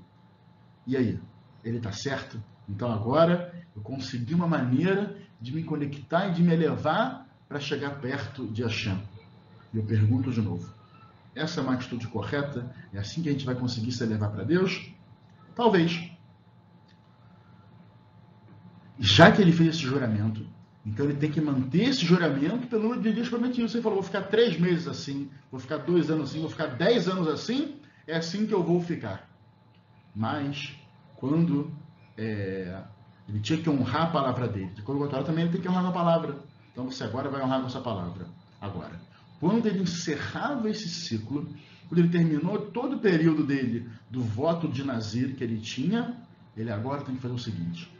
E 0.85 0.97
aí? 0.97 1.17
Ele 1.63 1.77
está 1.77 1.93
certo? 1.93 2.43
Então 2.67 2.91
agora 2.91 3.53
eu 3.73 3.81
consegui 3.81 4.33
uma 4.33 4.47
maneira 4.47 5.15
de 5.39 5.55
me 5.55 5.63
conectar 5.63 6.27
e 6.27 6.33
de 6.33 6.43
me 6.43 6.51
elevar 6.51 7.28
para 7.49 7.59
chegar 7.59 7.99
perto 7.99 8.45
de 8.47 8.61
Hashem. 8.61 9.01
E 9.73 9.77
eu 9.77 9.83
pergunto 9.83 10.31
de 10.31 10.41
novo: 10.41 10.71
essa 11.35 11.59
é 11.59 11.63
uma 11.63 11.73
atitude 11.73 12.07
correta? 12.07 12.73
É 12.93 12.99
assim 12.99 13.23
que 13.23 13.29
a 13.29 13.31
gente 13.31 13.45
vai 13.45 13.55
conseguir 13.55 13.91
se 13.91 14.03
elevar 14.03 14.31
para 14.31 14.43
Deus? 14.43 14.93
Talvez. 15.55 16.11
Já 18.99 19.31
que 19.31 19.41
ele 19.41 19.51
fez 19.51 19.69
esse 19.69 19.79
juramento, 19.79 20.45
então 20.85 21.05
ele 21.05 21.15
tem 21.15 21.31
que 21.31 21.39
manter 21.39 21.89
esse 21.89 22.05
juramento 22.05 22.67
pelo 22.67 22.83
número 22.83 23.01
de 23.01 23.13
dias 23.13 23.29
prometidos. 23.29 23.71
Você 23.71 23.81
falou, 23.81 23.97
vou 23.99 24.03
ficar 24.03 24.23
três 24.23 24.59
meses 24.59 24.87
assim, 24.87 25.29
vou 25.49 25.59
ficar 25.59 25.77
dois 25.77 26.11
anos 26.11 26.29
assim, 26.29 26.41
vou 26.41 26.49
ficar 26.49 26.67
dez 26.67 27.07
anos 27.07 27.27
assim, 27.27 27.79
é 28.05 28.17
assim 28.17 28.45
que 28.45 28.53
eu 28.53 28.61
vou 28.61 28.81
ficar. 28.81 29.29
Mas, 30.13 30.75
quando 31.15 31.71
é, 32.17 32.81
ele 33.27 33.39
tinha 33.39 33.61
que 33.61 33.69
honrar 33.69 34.03
a 34.03 34.07
palavra 34.07 34.47
dele, 34.47 34.71
de 34.75 34.81
quando 34.81 34.99
contrário 34.99 35.25
também 35.25 35.45
ele 35.45 35.53
tem 35.53 35.61
que 35.61 35.69
honrar 35.69 35.85
a 35.85 35.91
palavra. 35.91 36.37
Então 36.79 36.89
você 36.89 37.03
agora 37.03 37.29
vai 37.29 37.41
honrar 37.41 37.59
a 37.59 37.63
nossa 37.63 37.81
palavra. 37.81 38.25
Agora. 38.61 39.01
Quando 39.37 39.65
ele 39.67 39.81
encerrava 39.81 40.69
esse 40.69 40.87
ciclo, 40.87 41.45
quando 41.89 41.99
ele 41.99 42.07
terminou 42.07 42.57
todo 42.57 42.95
o 42.95 42.99
período 42.99 43.43
dele 43.43 43.89
do 44.09 44.21
voto 44.21 44.65
de 44.65 44.81
Nazir 44.85 45.35
que 45.35 45.43
ele 45.43 45.59
tinha, 45.59 46.15
ele 46.55 46.71
agora 46.71 47.01
tem 47.01 47.15
que 47.15 47.21
fazer 47.21 47.33
o 47.33 47.37
seguinte: 47.37 47.91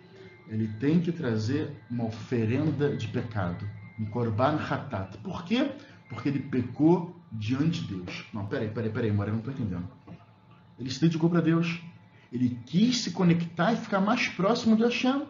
ele 0.47 0.69
tem 0.79 1.01
que 1.01 1.11
trazer 1.11 1.75
uma 1.91 2.05
oferenda 2.05 2.95
de 2.95 3.09
pecado, 3.09 3.67
um 3.99 4.05
korban 4.05 4.55
hatat. 4.55 5.17
Por 5.17 5.43
quê? 5.43 5.71
Porque 6.07 6.29
ele 6.29 6.39
pecou 6.39 7.13
diante 7.33 7.81
de 7.81 7.95
Deus. 7.95 8.25
Não, 8.33 8.45
peraí, 8.45 8.69
peraí, 8.69 8.89
peraí, 8.89 9.11
Mora, 9.11 9.29
eu 9.29 9.33
não 9.33 9.39
estou 9.39 9.53
entendendo. 9.53 9.89
Ele 10.79 10.89
se 10.89 11.01
dedicou 11.01 11.29
para 11.29 11.41
Deus. 11.41 11.81
Ele 12.31 12.57
quis 12.65 12.99
se 12.99 13.11
conectar 13.11 13.73
e 13.73 13.77
ficar 13.77 13.99
mais 13.99 14.29
próximo 14.29 14.77
de 14.77 14.83
Hashem. 14.83 15.23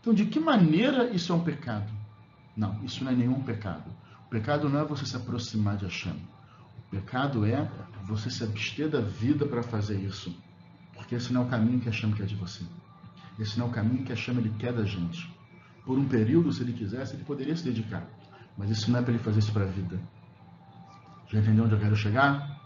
Então, 0.00 0.12
de 0.12 0.26
que 0.26 0.40
maneira 0.40 1.08
isso 1.10 1.32
é 1.32 1.36
um 1.36 1.44
pecado? 1.44 1.95
Não, 2.56 2.82
isso 2.84 3.04
não 3.04 3.12
é 3.12 3.14
nenhum 3.14 3.42
pecado. 3.42 3.90
O 4.26 4.30
pecado 4.30 4.68
não 4.68 4.80
é 4.80 4.84
você 4.84 5.04
se 5.04 5.16
aproximar 5.16 5.76
de 5.76 5.84
Hashem. 5.84 6.16
O 6.78 6.90
pecado 6.90 7.44
é 7.44 7.68
você 8.04 8.30
se 8.30 8.42
abster 8.42 8.88
da 8.88 9.00
vida 9.00 9.46
para 9.46 9.62
fazer 9.62 9.98
isso. 10.00 10.34
Porque 10.94 11.14
esse 11.14 11.32
não 11.32 11.42
é 11.42 11.44
o 11.44 11.48
caminho 11.48 11.78
que 11.78 11.86
Hashem 11.86 12.12
quer 12.12 12.26
de 12.26 12.34
você. 12.34 12.64
Esse 13.38 13.58
não 13.58 13.66
é 13.66 13.68
o 13.68 13.72
caminho 13.72 14.02
que 14.04 14.10
Hashem 14.10 14.36
ele 14.38 14.54
quer 14.58 14.72
da 14.72 14.84
gente. 14.84 15.30
Por 15.84 15.98
um 15.98 16.08
período, 16.08 16.50
se 16.52 16.62
ele 16.62 16.72
quisesse, 16.72 17.14
ele 17.14 17.24
poderia 17.24 17.54
se 17.54 17.62
dedicar. 17.62 18.06
Mas 18.56 18.70
isso 18.70 18.90
não 18.90 18.98
é 18.98 19.02
para 19.02 19.12
ele 19.12 19.22
fazer 19.22 19.40
isso 19.40 19.52
para 19.52 19.64
a 19.64 19.68
vida. 19.68 20.00
Já 21.28 21.40
entendeu 21.40 21.64
onde 21.64 21.74
eu 21.74 21.80
quero 21.80 21.94
chegar? 21.94 22.58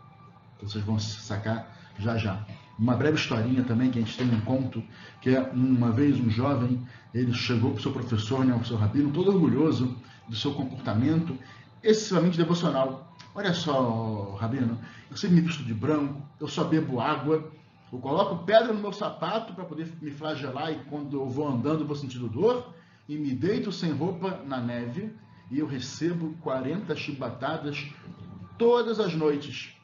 Então 0.57 0.69
vocês 0.69 0.85
vão 0.85 0.99
sacar 0.99 1.77
já 1.99 2.17
já. 2.17 2.47
Uma 2.79 2.97
breve 2.97 3.17
historinha 3.17 3.63
também, 3.65 3.91
que 3.91 3.99
a 3.99 4.03
gente 4.03 4.17
tem 4.17 4.27
um 4.31 4.41
conto, 4.41 4.83
que 5.21 5.31
é 5.31 5.41
uma 5.53 5.93
vez 5.93 6.19
um 6.19 6.31
jovem, 6.31 6.83
ele 7.13 7.33
chegou 7.33 7.71
para 7.71 7.79
o 7.79 7.83
seu 7.83 7.93
professor, 7.93 8.45
né, 8.45 8.55
o 8.55 8.65
seu 8.65 8.77
rabino, 8.77 9.11
todo 9.13 9.33
orgulhoso 9.33 9.97
do 10.29 10.37
seu 10.37 10.53
comportamento, 10.53 11.37
excessivamente 11.83 12.37
devocional. 12.37 13.15
Olha 13.35 13.53
só, 13.53 14.37
rabino, 14.41 14.79
eu 15.11 15.17
sempre 15.17 15.37
me 15.37 15.43
visto 15.43 15.65
de 15.65 15.75
branco, 15.75 16.23
eu 16.41 16.49
só 16.49 16.65
bebo 16.65 17.01
água, 17.01 17.51
eu 17.93 17.99
coloco 17.99 18.45
pedra 18.45 18.73
no 18.73 18.81
meu 18.81 18.93
sapato 18.93 19.53
para 19.55 19.65
poder 19.65 19.93
me 20.01 20.11
flagelar 20.11 20.73
e 20.73 20.77
quando 20.89 21.17
eu 21.17 21.29
vou 21.29 21.49
andando 21.49 21.81
eu 21.81 21.87
vou 21.87 21.97
sentindo 21.97 22.29
dor, 22.29 22.73
e 23.09 23.17
me 23.17 23.33
deito 23.35 23.73
sem 23.73 23.93
roupa 23.93 24.41
na 24.47 24.61
neve, 24.61 25.13
e 25.51 25.59
eu 25.59 25.67
recebo 25.67 26.37
40 26.41 26.95
chibatadas 26.95 27.89
todas 28.57 29.01
as 29.01 29.15
noites. 29.15 29.75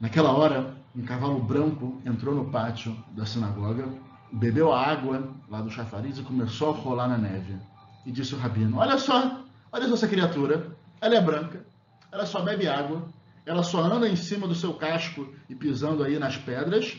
Naquela 0.00 0.32
hora, 0.32 0.74
um 0.94 1.02
cavalo 1.02 1.42
branco 1.42 2.00
entrou 2.06 2.34
no 2.34 2.50
pátio 2.50 2.96
da 3.10 3.26
sinagoga, 3.26 3.86
bebeu 4.32 4.72
a 4.72 4.84
água 4.84 5.30
lá 5.48 5.60
do 5.60 5.70
chafariz 5.70 6.18
e 6.18 6.22
começou 6.22 6.70
a 6.70 6.76
rolar 6.76 7.08
na 7.08 7.18
neve. 7.18 7.56
E 8.04 8.12
disse 8.12 8.34
o 8.34 8.38
rabino: 8.38 8.78
Olha 8.78 8.98
só, 8.98 9.44
olha 9.72 9.88
só 9.88 9.94
essa 9.94 10.08
criatura, 10.08 10.76
ela 11.00 11.16
é 11.16 11.20
branca, 11.20 11.64
ela 12.10 12.26
só 12.26 12.42
bebe 12.42 12.68
água, 12.68 13.08
ela 13.44 13.62
só 13.62 13.82
anda 13.82 14.08
em 14.08 14.16
cima 14.16 14.46
do 14.48 14.54
seu 14.54 14.74
casco 14.74 15.32
e 15.48 15.54
pisando 15.54 16.02
aí 16.02 16.18
nas 16.18 16.36
pedras, 16.36 16.96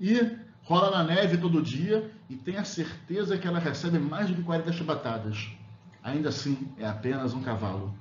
e 0.00 0.36
rola 0.62 0.90
na 0.90 1.04
neve 1.04 1.38
todo 1.38 1.62
dia, 1.62 2.10
e 2.28 2.36
tem 2.36 2.56
a 2.56 2.64
certeza 2.64 3.38
que 3.38 3.46
ela 3.46 3.58
recebe 3.58 3.98
mais 3.98 4.30
que 4.30 4.42
40 4.42 4.72
chibatadas. 4.72 5.48
Ainda 6.02 6.28
assim, 6.28 6.68
é 6.78 6.86
apenas 6.86 7.32
um 7.32 7.42
cavalo. 7.42 7.94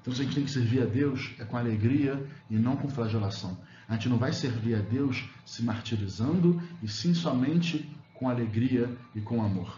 Então, 0.00 0.12
a 0.12 0.16
gente 0.16 0.34
tem 0.34 0.44
que 0.44 0.50
servir 0.50 0.82
a 0.82 0.86
Deus, 0.86 1.32
é 1.38 1.44
com 1.44 1.56
alegria 1.56 2.24
e 2.50 2.56
não 2.56 2.76
com 2.76 2.88
flagelação. 2.88 3.56
A 3.88 3.94
gente 3.94 4.08
não 4.08 4.18
vai 4.18 4.32
servir 4.32 4.74
a 4.74 4.80
Deus 4.80 5.28
se 5.44 5.62
martirizando, 5.62 6.60
e 6.82 6.88
sim 6.88 7.14
somente 7.14 7.88
com 8.22 8.30
alegria 8.30 8.88
e 9.16 9.20
com 9.20 9.42
amor. 9.42 9.76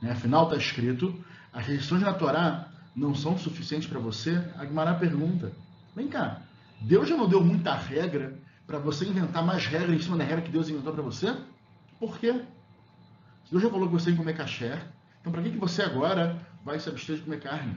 Né? 0.00 0.10
Afinal, 0.10 0.44
está 0.44 0.56
escrito: 0.56 1.14
as 1.52 1.64
restrições 1.64 2.02
na 2.02 2.12
Torá 2.12 2.68
não 2.94 3.14
são 3.14 3.38
suficientes 3.38 3.88
para 3.88 4.00
você? 4.00 4.42
A 4.58 4.64
Guimarães 4.64 4.98
pergunta: 4.98 5.52
vem 5.94 6.08
cá, 6.08 6.42
Deus 6.80 7.08
já 7.08 7.16
não 7.16 7.28
deu 7.28 7.42
muita 7.42 7.72
regra 7.74 8.36
para 8.66 8.78
você 8.78 9.04
inventar 9.04 9.44
mais 9.44 9.64
regras 9.66 9.94
em 9.94 10.02
cima 10.02 10.16
da 10.16 10.24
regra 10.24 10.42
que 10.42 10.50
Deus 10.50 10.68
inventou 10.68 10.92
para 10.92 11.02
você? 11.02 11.36
Por 12.00 12.18
quê? 12.18 12.42
Deus 13.50 13.62
já 13.62 13.70
falou 13.70 13.86
que 13.86 13.94
você 13.94 14.06
tem 14.06 14.14
que 14.14 14.18
comer 14.18 14.34
caché, 14.34 14.82
então 15.20 15.30
para 15.30 15.42
que, 15.42 15.50
que 15.50 15.58
você 15.58 15.82
agora 15.82 16.38
vai 16.64 16.80
se 16.80 16.88
abster 16.88 17.16
de 17.16 17.22
comer 17.22 17.40
carne? 17.40 17.76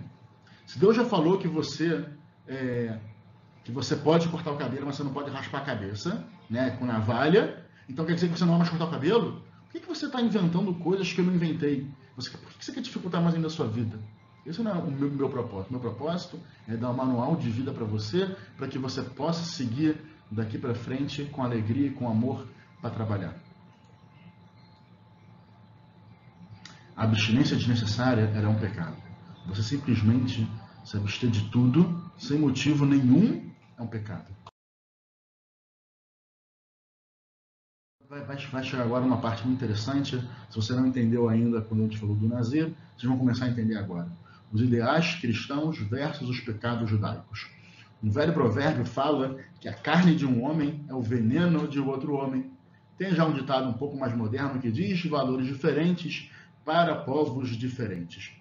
Se 0.66 0.80
Deus 0.80 0.96
já 0.96 1.06
falou 1.06 1.38
que 1.38 1.48
você 1.48 2.06
é, 2.48 2.98
que 3.64 3.72
você 3.72 3.96
pode 3.96 4.28
cortar 4.30 4.52
o 4.52 4.58
cabelo, 4.58 4.86
mas 4.86 4.96
você 4.96 5.04
não 5.04 5.12
pode 5.12 5.30
raspar 5.30 5.60
a 5.60 5.66
cabeça, 5.66 6.24
né, 6.50 6.72
com 6.72 6.86
navalha. 6.86 7.65
Então 7.88 8.06
quer 8.06 8.16
dizer 8.16 8.30
que 8.30 8.38
você 8.38 8.46
não 8.46 8.52
vai 8.52 8.60
mais 8.60 8.70
cortar 8.70 8.86
o 8.86 8.92
cabelo? 8.92 9.42
Por 9.66 9.72
que, 9.72 9.80
que 9.82 9.88
você 9.88 10.06
está 10.06 10.22
inventando 10.22 10.74
coisas 10.76 11.12
que 11.12 11.20
eu 11.20 11.26
não 11.26 11.34
inventei? 11.34 11.88
Você, 12.16 12.30
por 12.30 12.54
que, 12.54 12.64
você 12.66 12.72
quer 12.72 12.82
dificultar 12.82 13.22
mais 13.22 13.36
ainda 13.36 13.48
a 13.48 13.50
sua 13.50 13.68
vida? 13.68 14.00
Esse 14.46 14.62
não 14.62 14.72
é 14.72 14.74
o 14.76 14.92
meu, 14.92 15.10
meu 15.10 15.30
propósito. 15.30 15.72
Meu 15.72 15.82
propósito 15.82 16.40
é 16.68 16.78
dar 16.78 16.92
um 16.92 16.94
manual 16.94 17.36
de 17.36 17.50
vida 17.50 17.72
para 17.74 17.84
você, 17.84 18.36
para 18.58 18.68
que 18.68 18.78
você 18.78 19.02
possa 19.02 19.44
seguir 19.44 19.98
daqui 20.32 20.58
para 20.58 20.76
frente 20.76 21.26
com 21.26 21.44
alegria 21.44 21.88
e 21.88 21.92
com 21.92 22.10
amor 22.10 22.48
para 22.82 22.92
trabalhar. 22.92 23.36
A 26.96 27.04
abstinência 27.04 27.58
desnecessária 27.58 28.32
era 28.34 28.48
um 28.48 28.56
pecado. 28.56 28.96
Você 29.48 29.62
simplesmente 29.62 30.48
se 30.84 30.96
abster 30.96 31.30
de 31.30 31.50
tudo, 31.50 32.12
sem 32.18 32.40
motivo 32.40 32.86
nenhum, 32.86 33.52
é 33.78 33.82
um 33.82 33.88
pecado. 33.88 34.35
Vai, 38.08 38.22
vai, 38.24 38.38
vai, 38.38 38.64
chegar 38.64 38.84
agora 38.84 39.04
uma 39.04 39.20
parte 39.20 39.44
muito 39.48 39.58
interessante. 39.64 40.20
Se 40.50 40.56
você 40.56 40.74
não 40.74 40.86
entendeu 40.86 41.28
ainda 41.28 41.60
quando 41.62 41.82
a 41.82 41.84
gente 41.84 41.98
falou 41.98 42.16
do 42.16 42.28
Nazir, 42.28 42.72
vocês 42.96 43.10
vão 43.10 43.18
começar 43.18 43.46
a 43.46 43.50
entender 43.50 43.78
agora. 43.78 44.08
Os 44.52 44.62
ideais 44.62 45.16
cristãos 45.16 45.80
versus 45.80 46.30
os 46.30 46.40
pecados 46.40 46.88
judaicos. 46.88 47.50
Um 48.04 48.12
velho 48.12 48.32
provérbio 48.32 48.86
fala 48.86 49.40
que 49.60 49.68
a 49.68 49.74
carne 49.74 50.16
de 50.16 50.24
um 50.24 50.44
homem 50.44 50.86
é 50.88 50.94
o 50.94 51.02
veneno 51.02 51.68
de 51.68 51.80
outro 51.80 52.14
homem. 52.14 52.52
Tem 52.96 53.12
já 53.12 53.26
um 53.26 53.34
ditado 53.34 53.68
um 53.68 53.74
pouco 53.74 53.98
mais 53.98 54.16
moderno 54.16 54.60
que 54.60 54.72
diz 54.72 55.04
valores 55.06 55.48
diferentes 55.48 56.30
para 56.64 56.96
povos 56.96 57.58
diferentes. 57.58 58.34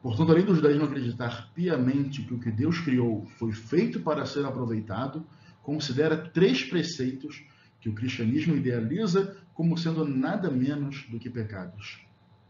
Portanto, 0.00 0.32
além 0.32 0.46
do 0.46 0.54
judaísmo 0.54 0.86
acreditar 0.86 1.50
piamente 1.54 2.22
que 2.22 2.32
o 2.32 2.40
que 2.40 2.50
Deus 2.50 2.80
criou 2.80 3.26
foi 3.38 3.52
feito 3.52 4.00
para 4.00 4.24
ser 4.24 4.46
aproveitado, 4.46 5.26
considera 5.62 6.16
três 6.16 6.64
preceitos 6.64 7.44
que 7.82 7.88
o 7.88 7.94
cristianismo 7.94 8.54
idealiza 8.54 9.36
como 9.52 9.76
sendo 9.76 10.06
nada 10.06 10.48
menos 10.48 11.04
do 11.10 11.18
que 11.18 11.28
pecados. 11.28 12.00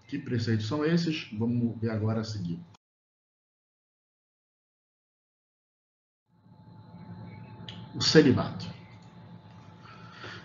Que 0.07 0.19
preceitos 0.19 0.69
são 0.69 0.85
esses? 0.85 1.27
Vamos 1.33 1.81
ver 1.81 1.91
agora 1.91 2.21
a 2.21 2.25
seguir. 2.25 2.61
O 7.95 8.01
celibato. 8.01 8.67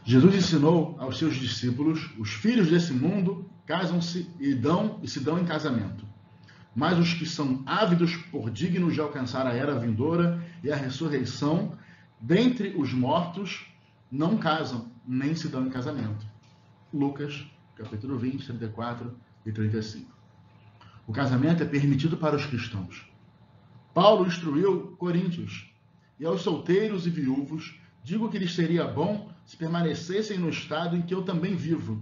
Jesus 0.05 0.35
ensinou 0.35 0.95
aos 0.99 1.17
seus 1.17 1.35
discípulos: 1.35 2.09
os 2.17 2.33
filhos 2.33 2.69
desse 2.69 2.93
mundo 2.93 3.51
casam-se 3.65 4.31
e 4.39 4.55
dão 4.55 5.01
e 5.03 5.07
se 5.07 5.19
dão 5.19 5.37
em 5.37 5.45
casamento. 5.45 6.07
Mas 6.73 6.97
os 6.97 7.13
que 7.13 7.25
são 7.25 7.61
ávidos 7.65 8.15
por 8.15 8.49
dignos 8.49 8.93
de 8.93 9.01
alcançar 9.01 9.45
a 9.45 9.53
era 9.53 9.77
vindoura 9.77 10.41
e 10.63 10.71
a 10.71 10.77
ressurreição 10.77 11.77
dentre 12.21 12.69
os 12.77 12.93
mortos 12.93 13.66
não 14.11 14.37
casam, 14.37 14.91
nem 15.05 15.35
se 15.35 15.47
dão 15.47 15.65
em 15.65 15.69
casamento. 15.69 16.25
Lucas, 16.93 17.45
capítulo 17.75 18.17
20, 18.17 18.45
34 18.45 19.15
e 19.45 19.51
35. 19.51 20.11
O 21.05 21.13
casamento 21.13 21.63
é 21.63 21.65
permitido 21.65 22.17
para 22.17 22.35
os 22.35 22.45
cristãos. 22.45 23.09
Paulo 23.93 24.27
instruiu 24.27 24.95
Coríntios, 24.97 25.73
e 26.19 26.25
aos 26.25 26.41
solteiros 26.41 27.05
e 27.07 27.09
viúvos 27.09 27.79
digo 28.03 28.29
que 28.29 28.39
lhes 28.39 28.55
seria 28.55 28.85
bom 28.85 29.31
se 29.45 29.55
permanecessem 29.55 30.37
no 30.37 30.49
estado 30.49 30.95
em 30.95 31.01
que 31.01 31.13
eu 31.13 31.23
também 31.23 31.55
vivo. 31.55 32.01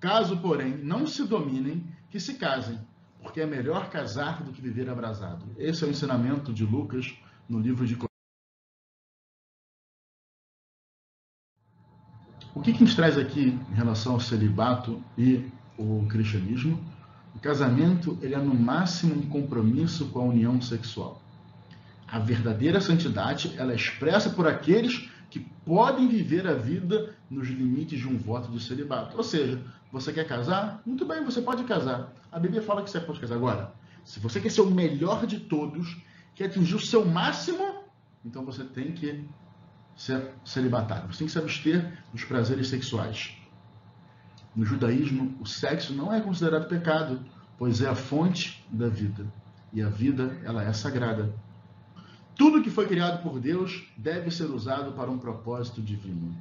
Caso, 0.00 0.38
porém, 0.38 0.76
não 0.78 1.06
se 1.06 1.24
dominem, 1.24 1.84
que 2.10 2.18
se 2.18 2.34
casem, 2.34 2.78
porque 3.22 3.40
é 3.40 3.46
melhor 3.46 3.90
casar 3.90 4.42
do 4.42 4.52
que 4.52 4.62
viver 4.62 4.88
abrasado. 4.88 5.44
Esse 5.58 5.84
é 5.84 5.86
o 5.86 5.90
ensinamento 5.90 6.52
de 6.52 6.64
Lucas 6.64 7.14
no 7.48 7.58
livro 7.58 7.86
de 7.86 7.96
O 12.58 12.60
que, 12.60 12.72
que 12.72 12.82
nos 12.82 12.96
traz 12.96 13.16
aqui 13.16 13.56
em 13.70 13.74
relação 13.74 14.14
ao 14.14 14.20
celibato 14.20 15.00
e 15.16 15.48
o 15.78 16.04
cristianismo? 16.08 16.84
O 17.32 17.38
casamento 17.38 18.18
ele 18.20 18.34
é 18.34 18.38
no 18.38 18.52
máximo 18.52 19.14
um 19.14 19.28
compromisso 19.28 20.08
com 20.08 20.18
a 20.18 20.24
união 20.24 20.60
sexual. 20.60 21.22
A 22.08 22.18
verdadeira 22.18 22.80
santidade 22.80 23.54
ela 23.56 23.70
é 23.70 23.76
expressa 23.76 24.30
por 24.30 24.48
aqueles 24.48 25.08
que 25.30 25.38
podem 25.64 26.08
viver 26.08 26.48
a 26.48 26.54
vida 26.54 27.14
nos 27.30 27.46
limites 27.46 28.00
de 28.00 28.08
um 28.08 28.18
voto 28.18 28.50
de 28.50 28.60
celibato. 28.60 29.16
Ou 29.16 29.22
seja, 29.22 29.62
você 29.92 30.12
quer 30.12 30.26
casar? 30.26 30.82
Muito 30.84 31.06
bem, 31.06 31.24
você 31.24 31.40
pode 31.40 31.62
casar. 31.62 32.12
A 32.32 32.40
Bíblia 32.40 32.60
fala 32.60 32.82
que 32.82 32.90
você 32.90 32.98
pode 32.98 33.20
casar. 33.20 33.36
Agora, 33.36 33.72
se 34.04 34.18
você 34.18 34.40
quer 34.40 34.50
ser 34.50 34.62
o 34.62 34.70
melhor 34.70 35.26
de 35.26 35.38
todos, 35.38 35.96
quer 36.34 36.46
atingir 36.46 36.74
o 36.74 36.80
seu 36.80 37.04
máximo, 37.04 37.84
então 38.24 38.44
você 38.44 38.64
tem 38.64 38.90
que 38.90 39.24
celibatário. 40.44 41.12
Você 41.12 41.18
tem 41.18 41.26
que 41.26 41.32
se 41.32 41.38
abster 41.38 42.04
dos 42.12 42.24
prazeres 42.24 42.68
sexuais. 42.68 43.36
No 44.54 44.64
judaísmo, 44.64 45.36
o 45.40 45.46
sexo 45.46 45.92
não 45.92 46.12
é 46.12 46.20
considerado 46.20 46.68
pecado, 46.68 47.20
pois 47.58 47.80
é 47.80 47.88
a 47.88 47.94
fonte 47.94 48.64
da 48.70 48.88
vida. 48.88 49.26
E 49.72 49.82
a 49.82 49.88
vida, 49.88 50.40
ela 50.44 50.62
é 50.62 50.72
sagrada. 50.72 51.34
Tudo 52.34 52.62
que 52.62 52.70
foi 52.70 52.86
criado 52.86 53.22
por 53.22 53.40
Deus 53.40 53.92
deve 53.96 54.30
ser 54.30 54.44
usado 54.44 54.92
para 54.92 55.10
um 55.10 55.18
propósito 55.18 55.82
divino. 55.82 56.34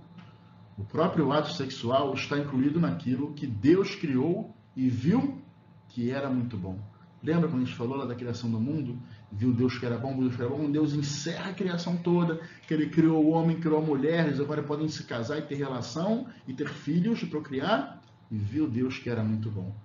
O 0.77 0.83
próprio 0.83 1.31
ato 1.31 1.51
sexual 1.51 2.13
está 2.13 2.37
incluído 2.37 2.79
naquilo 2.79 3.33
que 3.33 3.47
Deus 3.47 3.95
criou 3.95 4.55
e 4.75 4.87
viu 4.89 5.41
que 5.89 6.11
era 6.11 6.29
muito 6.29 6.55
bom. 6.55 6.79
Lembra 7.23 7.49
quando 7.49 7.63
a 7.63 7.65
gente 7.65 7.75
falou 7.75 7.97
lá 7.97 8.05
da 8.05 8.13
criação 8.13 8.49
do 8.49 8.59
mundo? 8.59 8.99
Viu 9.31 9.51
Deus 9.53 9.77
que 9.77 9.85
era 9.85 9.97
bom, 9.97 10.17
Deus 10.17 10.35
que 10.35 10.41
era 10.41 10.49
bom. 10.49 10.71
Deus 10.71 10.93
encerra 10.93 11.51
a 11.51 11.53
criação 11.53 11.97
toda, 11.97 12.39
que 12.65 12.73
ele 12.73 12.89
criou 12.89 13.23
o 13.25 13.29
homem, 13.29 13.59
criou 13.59 13.79
a 13.79 13.81
mulher, 13.81 14.27
eles 14.27 14.39
agora 14.39 14.63
podem 14.63 14.87
se 14.87 15.03
casar 15.03 15.37
e 15.37 15.41
ter 15.41 15.55
relação, 15.55 16.27
e 16.47 16.53
ter 16.53 16.69
filhos, 16.69 17.21
e 17.21 17.25
procriar. 17.25 18.01
E 18.31 18.37
viu 18.37 18.67
Deus 18.67 18.97
que 18.97 19.09
era 19.09 19.23
muito 19.23 19.51
bom. 19.51 19.75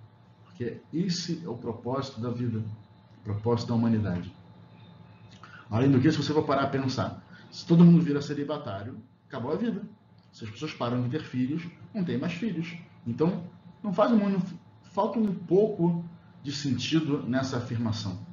Porque 0.45 0.77
esse 0.93 1.41
é 1.43 1.49
o 1.49 1.57
propósito 1.57 2.21
da 2.21 2.29
vida, 2.29 2.63
o 3.19 3.23
propósito 3.23 3.69
da 3.69 3.75
humanidade. 3.75 4.33
Além 5.69 5.91
do 5.91 5.99
que, 5.99 6.11
se 6.11 6.17
você 6.17 6.33
for 6.33 6.43
parar 6.43 6.63
a 6.63 6.67
pensar, 6.67 7.23
se 7.51 7.65
todo 7.65 7.83
mundo 7.83 8.01
vira 8.01 8.21
celibatário, 8.21 8.97
acabou 9.27 9.51
a 9.51 9.55
vida. 9.55 9.81
Se 10.31 10.45
as 10.45 10.49
pessoas 10.49 10.73
param 10.73 11.03
de 11.03 11.09
ter 11.09 11.23
filhos, 11.23 11.67
não 11.93 12.03
tem 12.03 12.17
mais 12.17 12.33
filhos. 12.33 12.75
Então, 13.05 13.43
não 13.83 13.93
faz 13.93 14.11
muito, 14.11 14.41
falta 14.91 15.19
um 15.19 15.33
pouco 15.33 16.03
de 16.41 16.51
sentido 16.51 17.23
nessa 17.27 17.57
afirmação. 17.57 18.32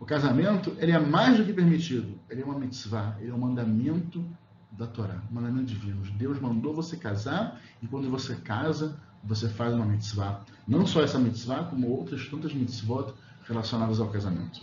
O 0.00 0.06
casamento 0.06 0.74
ele 0.78 0.92
é 0.92 0.98
mais 0.98 1.36
do 1.36 1.44
que 1.44 1.52
permitido, 1.52 2.18
ele 2.30 2.40
é 2.40 2.44
uma 2.44 2.58
mitzvah, 2.58 3.18
ele 3.20 3.30
é 3.30 3.34
um 3.34 3.38
mandamento 3.38 4.24
da 4.72 4.86
Torá, 4.86 5.22
um 5.30 5.34
mandamento 5.34 5.66
divino. 5.66 6.00
Deus 6.12 6.40
mandou 6.40 6.72
você 6.74 6.96
casar 6.96 7.60
e 7.82 7.86
quando 7.86 8.10
você 8.10 8.34
casa, 8.36 8.98
você 9.22 9.46
faz 9.46 9.74
uma 9.74 9.84
mitzvah. 9.84 10.42
Não 10.66 10.86
só 10.86 11.02
essa 11.02 11.18
mitzvah, 11.18 11.64
como 11.64 11.86
outras 11.90 12.26
tantas 12.30 12.54
mitzvot 12.54 13.12
relacionadas 13.46 14.00
ao 14.00 14.08
casamento. 14.08 14.62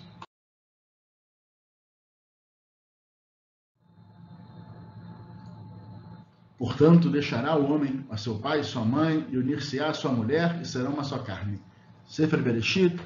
Portanto, 6.57 7.11
deixará 7.11 7.55
o 7.55 7.71
homem 7.71 8.03
a 8.09 8.17
seu 8.17 8.39
pai 8.39 8.61
e 8.61 8.63
sua 8.63 8.83
mãe 8.83 9.27
e 9.29 9.37
unir-se-á 9.37 9.89
a 9.89 9.93
sua 9.93 10.11
mulher 10.11 10.59
e 10.59 10.65
serão 10.65 10.93
uma 10.93 11.03
só 11.03 11.19
carne. 11.19 11.61
Sefer 12.07 12.41
Bereshit, 12.41 12.99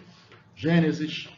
Gênesis, 0.55 1.29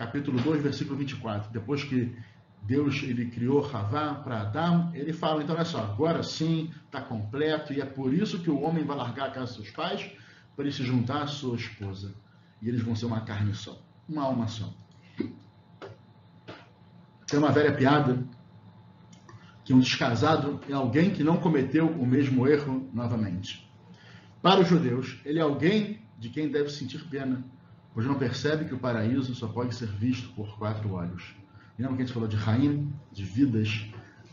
capítulo 0.00 0.40
2, 0.40 0.62
versículo 0.62 0.96
24. 0.96 1.52
Depois 1.52 1.84
que 1.84 2.16
Deus 2.62 3.02
ele 3.02 3.26
criou 3.26 3.62
Havá 3.62 4.14
para 4.14 4.40
Adão, 4.40 4.90
ele 4.94 5.12
fala, 5.12 5.42
então 5.42 5.54
olha 5.54 5.64
só, 5.64 5.82
agora 5.82 6.22
sim 6.22 6.72
está 6.86 7.02
completo 7.02 7.74
e 7.74 7.82
é 7.82 7.84
por 7.84 8.14
isso 8.14 8.38
que 8.38 8.48
o 8.50 8.62
homem 8.62 8.82
vai 8.82 8.96
largar 8.96 9.28
a 9.28 9.30
casa 9.30 9.48
dos 9.48 9.56
seus 9.56 9.70
pais 9.70 10.10
para 10.56 10.64
ele 10.64 10.72
se 10.72 10.82
juntar 10.84 11.22
à 11.22 11.26
sua 11.26 11.54
esposa. 11.54 12.14
E 12.62 12.68
eles 12.68 12.80
vão 12.80 12.96
ser 12.96 13.04
uma 13.04 13.20
carne 13.20 13.54
só, 13.54 13.78
uma 14.08 14.22
alma 14.22 14.48
só. 14.48 14.72
Tem 17.26 17.38
uma 17.38 17.52
velha 17.52 17.74
piada 17.74 18.24
que 19.64 19.74
um 19.74 19.80
descasado 19.80 20.60
é 20.66 20.72
alguém 20.72 21.10
que 21.10 21.22
não 21.22 21.36
cometeu 21.36 21.86
o 21.86 22.06
mesmo 22.06 22.48
erro 22.48 22.88
novamente. 22.94 23.70
Para 24.40 24.60
os 24.60 24.68
judeus, 24.68 25.20
ele 25.26 25.38
é 25.38 25.42
alguém 25.42 26.00
de 26.18 26.30
quem 26.30 26.50
deve 26.50 26.70
sentir 26.70 27.06
pena, 27.10 27.44
pois 27.94 28.06
não 28.06 28.14
percebe 28.14 28.64
que 28.64 28.74
o 28.74 28.78
paraíso 28.78 29.34
só 29.34 29.48
pode 29.48 29.74
ser 29.74 29.88
visto 29.88 30.32
por 30.34 30.56
quatro 30.58 30.92
olhos. 30.92 31.34
Lembra 31.78 31.96
que 31.96 32.02
a 32.02 32.06
gente 32.06 32.14
falou 32.14 32.28
de 32.28 32.36
Raim, 32.36 32.92
de 33.12 33.24
vidas? 33.24 33.86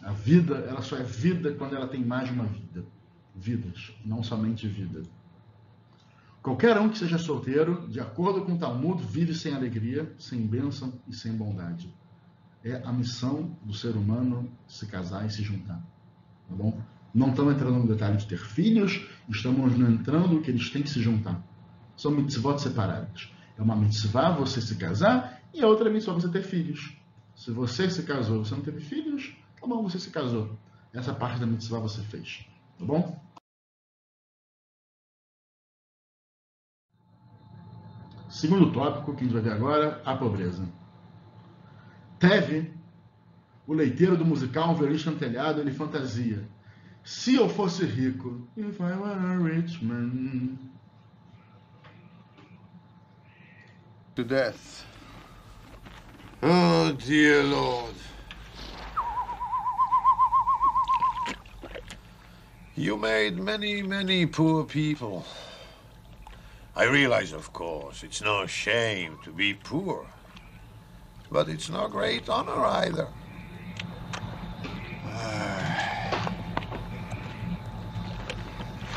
A 0.04 0.12
vida, 0.12 0.56
ela 0.70 0.82
só 0.82 0.98
é 0.98 1.04
vida 1.04 1.54
quando 1.54 1.76
ela 1.76 1.88
tem 1.88 2.04
mais 2.04 2.28
de 2.28 2.34
uma 2.34 2.46
vida. 2.46 2.86
Vidas, 3.36 3.94
não 4.06 4.24
somente 4.24 4.68
vida. 4.68 5.04
Qualquer 6.42 6.78
um 6.80 6.90
que 6.90 6.98
seja 6.98 7.18
solteiro, 7.18 7.88
de 7.90 8.00
acordo 8.00 8.46
com 8.46 8.54
o 8.54 8.58
Talmud, 8.58 9.04
vive 9.04 9.34
sem 9.34 9.54
alegria, 9.54 10.14
sem 10.18 10.46
bênção 10.46 10.94
e 11.08 11.14
sem 11.14 11.34
bondade. 11.34 11.94
É 12.64 12.82
a 12.86 12.92
missão 12.94 13.58
do 13.64 13.74
ser 13.74 13.96
humano 13.96 14.50
se 14.68 14.86
casar 14.86 15.26
e 15.26 15.30
se 15.30 15.44
juntar. 15.44 15.82
Tá 16.48 16.56
bom? 16.56 16.80
Não 17.14 17.32
estamos 17.32 17.54
entrando 17.54 17.80
no 17.80 17.88
detalhe 17.88 18.18
de 18.18 18.28
ter 18.28 18.38
filhos, 18.40 19.06
estamos 19.28 19.74
entrando 19.74 20.40
que 20.42 20.52
eles 20.52 20.70
têm 20.70 20.84
que 20.84 20.90
se 20.90 21.02
juntar. 21.02 21.42
São 21.96 22.12
mitzvot 22.12 22.60
separadas. 22.60 23.32
É 23.58 23.62
uma 23.62 23.76
mitzvah 23.76 24.32
você 24.32 24.62
se 24.62 24.76
casar 24.76 25.42
e 25.54 25.62
a 25.62 25.68
outra 25.68 25.90
mitzvah 25.90 26.14
você 26.14 26.30
ter 26.30 26.44
filhos. 26.44 26.96
Se 27.36 27.52
você 27.52 27.90
se 27.90 28.04
casou 28.04 28.44
você 28.44 28.56
não 28.56 28.62
teve 28.62 28.82
filhos, 28.82 29.36
tá 29.60 29.66
bom, 29.68 29.82
você 29.84 30.00
se 30.00 30.12
casou. 30.12 30.58
Essa 30.94 31.14
parte 31.14 31.40
da 31.40 31.46
mitzvah 31.46 31.80
você 31.80 32.02
fez. 32.04 32.46
Tá 32.78 32.86
bom? 32.86 33.20
Segundo 38.30 38.72
tópico 38.72 39.16
que 39.16 39.22
a 39.22 39.24
gente 39.24 39.34
vai 39.34 39.42
ver 39.42 39.54
agora, 39.54 40.02
a 40.06 40.16
pobreza. 40.16 40.68
Teve, 42.20 42.72
o 43.66 43.74
leiteiro 43.74 44.18
do 44.18 44.26
musical 44.26 44.72
Um 44.72 44.76
Violista 44.76 45.10
no 45.10 45.18
Telhado, 45.18 45.62
ele 45.62 45.72
fantasia. 45.72 46.48
Se 47.04 47.36
eu 47.36 47.48
fosse 47.48 47.86
rico, 47.86 48.48
if 48.58 48.80
I 48.80 48.94
were 48.94 49.14
a 49.14 49.38
rich 49.38 49.84
man, 49.84 50.58
to 54.18 54.24
death. 54.24 54.84
Oh, 56.42 56.92
dear 57.06 57.44
Lord. 57.44 57.94
You 62.76 62.98
made 62.98 63.38
many, 63.38 63.84
many 63.84 64.26
poor 64.26 64.64
people. 64.64 65.24
I 66.76 66.86
realize, 66.86 67.32
of 67.32 67.54
course, 67.54 68.02
it's 68.02 68.20
no 68.20 68.48
shame 68.48 69.20
to 69.24 69.32
be 69.32 69.54
poor. 69.54 70.08
But 71.30 71.48
it's 71.48 71.70
no 71.70 71.88
great 71.88 72.28
honor 72.28 72.66
either. 72.66 73.10
Ah. 75.06 76.34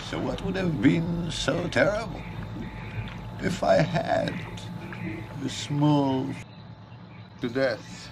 So 0.09 0.19
what 0.19 0.43
would 0.47 0.57
have 0.57 0.81
been 0.81 1.31
so 1.31 1.69
terrible 1.69 2.23
if 3.43 3.63
I 3.63 3.83
had 3.83 4.60
small 5.49 6.27
to 7.41 7.49
death. 7.49 8.11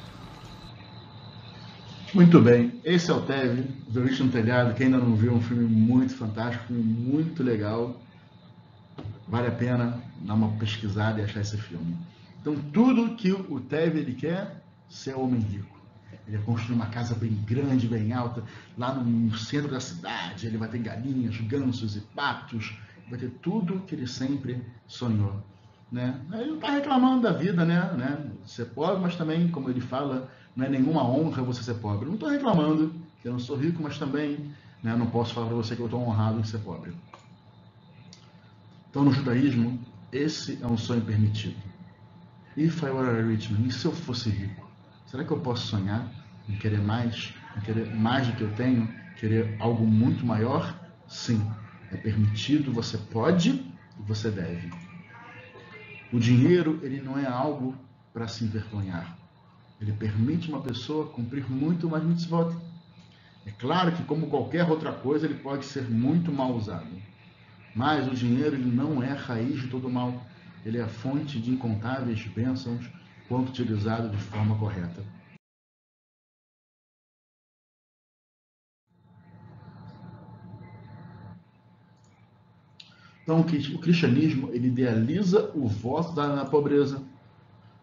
Muito 2.15 2.41
bem, 2.41 2.81
esse 2.85 3.11
é 3.11 3.15
o 3.15 3.21
Teve, 3.21 3.69
Violista 3.87 4.25
no 4.25 4.31
Telhado. 4.31 4.75
Quem 4.75 4.87
ainda 4.87 4.99
não 4.99 5.15
viu, 5.15 5.33
é 5.33 5.35
um 5.37 5.43
filme 5.43 5.65
muito 5.65 6.15
fantástico, 6.15 6.73
muito 6.73 7.43
legal. 7.43 8.01
Vale 9.29 9.49
a 9.49 9.53
pena 9.53 10.03
dar 10.23 10.35
uma 10.35 10.49
pesquisada 10.53 11.21
e 11.21 11.25
achar 11.25 11.43
esse 11.43 11.59
filme. 11.59 11.97
Então, 12.41 12.57
tudo 12.73 13.15
que 13.15 13.31
o 13.31 13.61
Teve 13.61 13.99
ele 14.01 14.15
quer 14.15 14.63
ser 14.89 15.15
homem 15.15 15.41
rico. 15.41 15.79
Ele 16.27 16.39
vai 16.39 16.47
construir 16.47 16.77
uma 16.77 16.87
casa 16.87 17.15
bem 17.15 17.35
grande, 17.47 17.87
bem 17.87 18.13
alta, 18.13 18.43
lá 18.77 18.95
no 18.95 19.37
centro 19.37 19.71
da 19.71 19.81
cidade. 19.81 20.47
Ele 20.47 20.57
vai 20.57 20.69
ter 20.69 20.79
galinhas, 20.79 21.37
gansos 21.43 21.95
e 21.95 22.01
patos. 22.01 22.75
Vai 23.11 23.19
ter 23.19 23.31
tudo 23.43 23.81
que 23.81 23.95
ele 23.95 24.07
sempre 24.07 24.63
sonhou. 24.87 25.43
Né? 25.91 26.21
Ele 26.33 26.55
está 26.55 26.71
reclamando 26.71 27.23
da 27.23 27.33
vida, 27.33 27.65
né? 27.65 27.81
né? 27.97 28.31
Ser 28.47 28.67
pobre, 28.67 29.01
mas 29.01 29.17
também, 29.17 29.49
como 29.49 29.71
ele 29.71 29.81
fala, 29.81 30.31
não 30.55 30.67
é 30.67 30.69
nenhuma 30.69 31.03
honra 31.03 31.43
você 31.43 31.63
ser 31.63 31.75
pobre. 31.75 32.07
Não 32.07 32.15
estou 32.15 32.29
reclamando, 32.29 32.95
eu 33.25 33.33
não 33.33 33.39
sou 33.39 33.57
rico, 33.57 33.83
mas 33.83 33.99
também 33.99 34.53
né, 34.83 34.95
não 34.97 35.07
posso 35.07 35.35
falar 35.35 35.47
para 35.47 35.57
você 35.57 35.75
que 35.75 35.81
eu 35.81 35.87
estou 35.87 36.01
honrado 36.01 36.39
em 36.39 36.45
ser 36.45 36.59
pobre. 36.59 36.93
Então, 38.91 39.05
no 39.05 39.13
judaísmo, 39.13 39.79
esse 40.13 40.59
é 40.63 40.67
um 40.67 40.77
sonho 40.77 41.03
permitido. 41.03 41.57
If 42.57 42.83
I 42.83 42.91
were 42.91 43.23
rich 43.23 43.53
man, 43.53 43.67
e 43.67 43.71
se 43.71 43.87
eu 43.87 43.93
fosse 43.93 44.31
rico? 44.31 44.69
Será 45.07 45.25
que 45.25 45.31
eu 45.31 45.41
posso 45.41 45.67
sonhar 45.69 46.11
em 46.49 46.57
querer 46.57 46.81
mais, 46.81 47.35
em 47.57 47.61
querer 47.61 47.95
mais 47.95 48.27
do 48.27 48.33
que 48.35 48.43
eu 48.43 48.53
tenho, 48.55 48.89
querer 49.17 49.57
algo 49.61 49.87
muito 49.87 50.27
maior? 50.27 50.75
Sim, 51.07 51.41
é 51.93 51.97
permitido, 51.97 52.73
você 52.73 52.99
pode 52.99 53.51
e 53.51 54.03
você 54.07 54.31
deve. 54.31 54.71
O 56.11 56.19
dinheiro, 56.19 56.81
ele 56.83 57.03
não 57.03 57.19
é 57.19 57.27
algo 57.27 57.75
para 58.15 58.27
se 58.27 58.45
envergonhar. 58.45 59.17
Ele 59.81 59.93
permite 59.93 60.49
uma 60.49 60.61
pessoa 60.61 61.07
cumprir 61.07 61.49
muito 61.51 61.89
mais 61.89 62.03
mitzvot. 62.03 62.57
É 63.45 63.51
claro 63.51 63.93
que, 63.93 64.03
como 64.05 64.29
qualquer 64.29 64.69
outra 64.69 64.93
coisa, 64.93 65.27
ele 65.27 65.35
pode 65.35 65.67
ser 65.67 65.89
muito 65.89 66.33
mal 66.33 66.53
usado. 66.55 66.89
Mas 67.75 68.09
o 68.09 68.15
dinheiro 68.15 68.57
ele 68.57 68.75
não 68.75 69.03
é 69.03 69.13
a 69.13 69.17
raiz 69.17 69.61
de 69.61 69.69
todo 69.69 69.91
mal. 69.91 70.27
Ele 70.65 70.79
é 70.79 70.83
a 70.83 70.89
fonte 70.89 71.39
de 71.39 71.51
incontáveis 71.51 72.27
bênçãos 72.27 72.91
quando 73.29 73.51
utilizado 73.51 74.09
de 74.09 74.17
forma 74.17 74.57
correta. 74.57 75.05
Então, 83.29 83.41
o 83.41 83.79
cristianismo 83.79 84.49
ele 84.55 84.69
idealiza 84.69 85.51
o 85.55 85.69
voto 85.69 86.15
da 86.15 86.47
pobreza. 86.47 87.03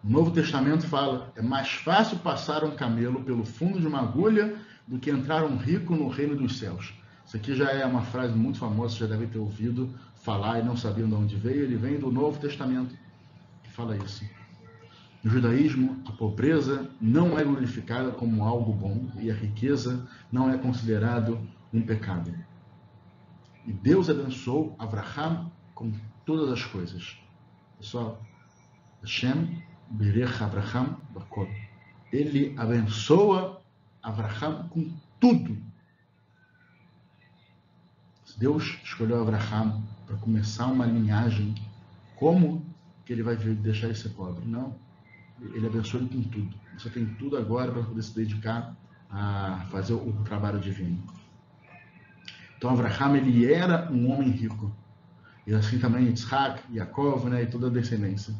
O 0.03 0.09
Novo 0.09 0.31
Testamento 0.31 0.87
fala: 0.87 1.31
é 1.35 1.41
mais 1.43 1.69
fácil 1.71 2.17
passar 2.17 2.63
um 2.63 2.71
camelo 2.71 3.23
pelo 3.23 3.45
fundo 3.45 3.79
de 3.79 3.85
uma 3.85 3.99
agulha 3.99 4.55
do 4.87 4.97
que 4.97 5.11
entrar 5.11 5.45
um 5.45 5.55
rico 5.55 5.95
no 5.95 6.07
reino 6.07 6.35
dos 6.35 6.57
céus. 6.57 6.95
Isso 7.27 7.37
aqui 7.37 7.53
já 7.55 7.69
é 7.69 7.85
uma 7.85 8.01
frase 8.01 8.35
muito 8.35 8.57
famosa, 8.57 8.95
você 8.95 9.01
já 9.01 9.05
deve 9.05 9.27
ter 9.27 9.37
ouvido 9.37 9.93
falar 10.15 10.61
e 10.61 10.63
não 10.63 10.75
sabiam 10.75 11.07
de 11.07 11.13
onde 11.13 11.35
veio. 11.35 11.61
Ele 11.61 11.75
vem 11.75 11.99
do 11.99 12.11
Novo 12.11 12.39
Testamento 12.39 12.95
que 13.63 13.69
fala 13.69 13.95
isso. 13.97 14.25
No 15.23 15.29
judaísmo, 15.29 16.01
a 16.07 16.11
pobreza 16.11 16.89
não 16.99 17.37
é 17.37 17.43
glorificada 17.43 18.09
como 18.09 18.43
algo 18.43 18.73
bom 18.73 19.11
e 19.19 19.29
a 19.29 19.35
riqueza 19.35 20.07
não 20.31 20.49
é 20.49 20.57
considerado 20.57 21.39
um 21.71 21.83
pecado. 21.83 22.33
E 23.65 23.73
Deus 23.73 24.09
abençoou 24.09 24.75
Abraham 24.77 25.51
com 25.73 25.91
todas 26.25 26.51
as 26.51 26.63
coisas. 26.63 27.17
Pessoal, 27.77 28.21
Hashem 29.01 29.63
Berech 29.89 30.43
Abraham 30.43 30.97
Bakol. 31.13 31.47
Ele 32.11 32.55
abençoa 32.57 33.61
Abraham 34.01 34.67
com 34.69 34.91
tudo. 35.19 35.57
Deus 38.37 38.77
escolheu 38.83 39.21
Abraham 39.21 39.81
para 40.05 40.17
começar 40.17 40.67
uma 40.67 40.85
linhagem, 40.85 41.55
como 42.17 42.65
que 43.05 43.13
ele 43.13 43.23
vai 43.23 43.37
deixar 43.37 43.87
ele 43.87 43.95
ser 43.95 44.09
pobre? 44.09 44.45
Não. 44.45 44.75
Ele 45.39 45.65
abençoa 45.65 46.01
ele 46.01 46.09
com 46.09 46.21
tudo. 46.23 46.55
Você 46.77 46.89
tem 46.89 47.05
tudo 47.15 47.37
agora 47.37 47.71
para 47.71 47.83
poder 47.83 48.03
se 48.03 48.13
dedicar 48.13 48.75
a 49.09 49.65
fazer 49.71 49.93
o 49.93 50.11
trabalho 50.23 50.59
divino. 50.59 51.01
Então 52.65 52.73
Abraham 52.73 53.17
ele 53.17 53.53
era 53.53 53.87
um 53.91 54.11
homem 54.11 54.31
rico. 54.31 54.75
E 55.45 55.53
assim 55.53 55.77
também 55.77 56.11
Isaac, 56.11 56.63
Yaakov 56.73 57.29
né, 57.29 57.43
e 57.43 57.45
toda 57.45 57.67
a 57.67 57.69
descendência. 57.69 58.33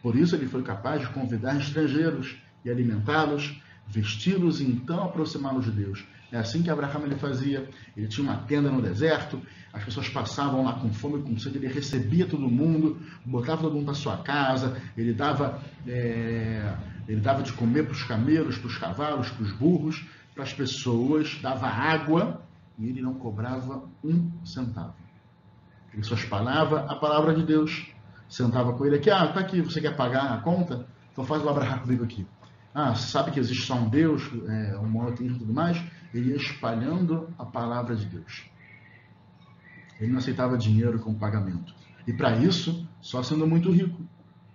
Por 0.00 0.14
isso 0.14 0.36
ele 0.36 0.46
foi 0.46 0.62
capaz 0.62 1.00
de 1.00 1.08
convidar 1.08 1.56
estrangeiros 1.56 2.36
e 2.64 2.70
alimentá-los, 2.70 3.60
vesti-los 3.88 4.60
e 4.60 4.64
então 4.64 5.02
aproximá-los 5.02 5.64
de 5.64 5.72
Deus. 5.72 6.04
É 6.30 6.38
assim 6.38 6.62
que 6.62 6.70
Abraham 6.70 7.06
ele 7.06 7.16
fazia. 7.16 7.68
Ele 7.96 8.06
tinha 8.06 8.30
uma 8.30 8.36
tenda 8.42 8.70
no 8.70 8.80
deserto, 8.80 9.42
as 9.72 9.82
pessoas 9.82 10.08
passavam 10.08 10.62
lá 10.62 10.74
com 10.74 10.92
fome, 10.92 11.20
com 11.20 11.36
sede, 11.36 11.58
ele 11.58 11.66
recebia 11.66 12.26
todo 12.26 12.48
mundo, 12.48 13.02
botava 13.26 13.62
todo 13.62 13.74
mundo 13.74 13.86
para 13.86 13.94
sua 13.94 14.18
casa, 14.18 14.80
ele 14.96 15.12
dava, 15.12 15.60
é, 15.84 16.76
ele 17.08 17.20
dava 17.20 17.42
de 17.42 17.52
comer 17.54 17.86
para 17.86 17.92
os 17.92 18.04
camelos, 18.04 18.56
para 18.56 18.68
os 18.68 18.78
cavalos, 18.78 19.28
para 19.30 19.42
os 19.42 19.50
burros, 19.50 20.06
para 20.32 20.44
as 20.44 20.52
pessoas, 20.52 21.36
dava 21.42 21.66
água 21.66 22.46
e 22.78 22.88
ele 22.88 23.02
não 23.02 23.14
cobrava 23.14 23.82
um 24.04 24.30
centavo. 24.44 24.94
Ele 25.92 26.02
só 26.02 26.14
espalhava 26.14 26.80
a 26.80 26.94
palavra 26.96 27.34
de 27.34 27.44
Deus. 27.44 27.92
Sentava 28.28 28.72
com 28.74 28.84
ele 28.84 28.96
aqui, 28.96 29.10
ah, 29.10 29.26
tá 29.28 29.40
aqui, 29.40 29.60
você 29.60 29.80
quer 29.80 29.96
pagar 29.96 30.32
a 30.32 30.38
conta? 30.38 30.86
Então 31.12 31.24
faz 31.24 31.42
o 31.42 31.48
Abraham 31.48 31.78
comigo 31.80 32.04
aqui. 32.04 32.26
Ah, 32.74 32.94
sabe 32.94 33.30
que 33.30 33.40
existe 33.40 33.66
só 33.66 33.74
um 33.74 33.88
Deus, 33.88 34.30
é, 34.46 34.78
um 34.78 34.88
monoteísmo 34.88 35.36
e 35.36 35.40
tudo 35.40 35.52
mais? 35.52 35.82
Ele 36.14 36.30
ia 36.30 36.36
espalhando 36.36 37.28
a 37.38 37.44
palavra 37.44 37.96
de 37.96 38.04
Deus. 38.06 38.44
Ele 39.98 40.12
não 40.12 40.18
aceitava 40.18 40.56
dinheiro 40.56 40.98
como 40.98 41.18
pagamento. 41.18 41.74
E 42.06 42.12
para 42.12 42.36
isso, 42.36 42.86
só 43.00 43.22
sendo 43.22 43.46
muito 43.46 43.70
rico. 43.72 44.00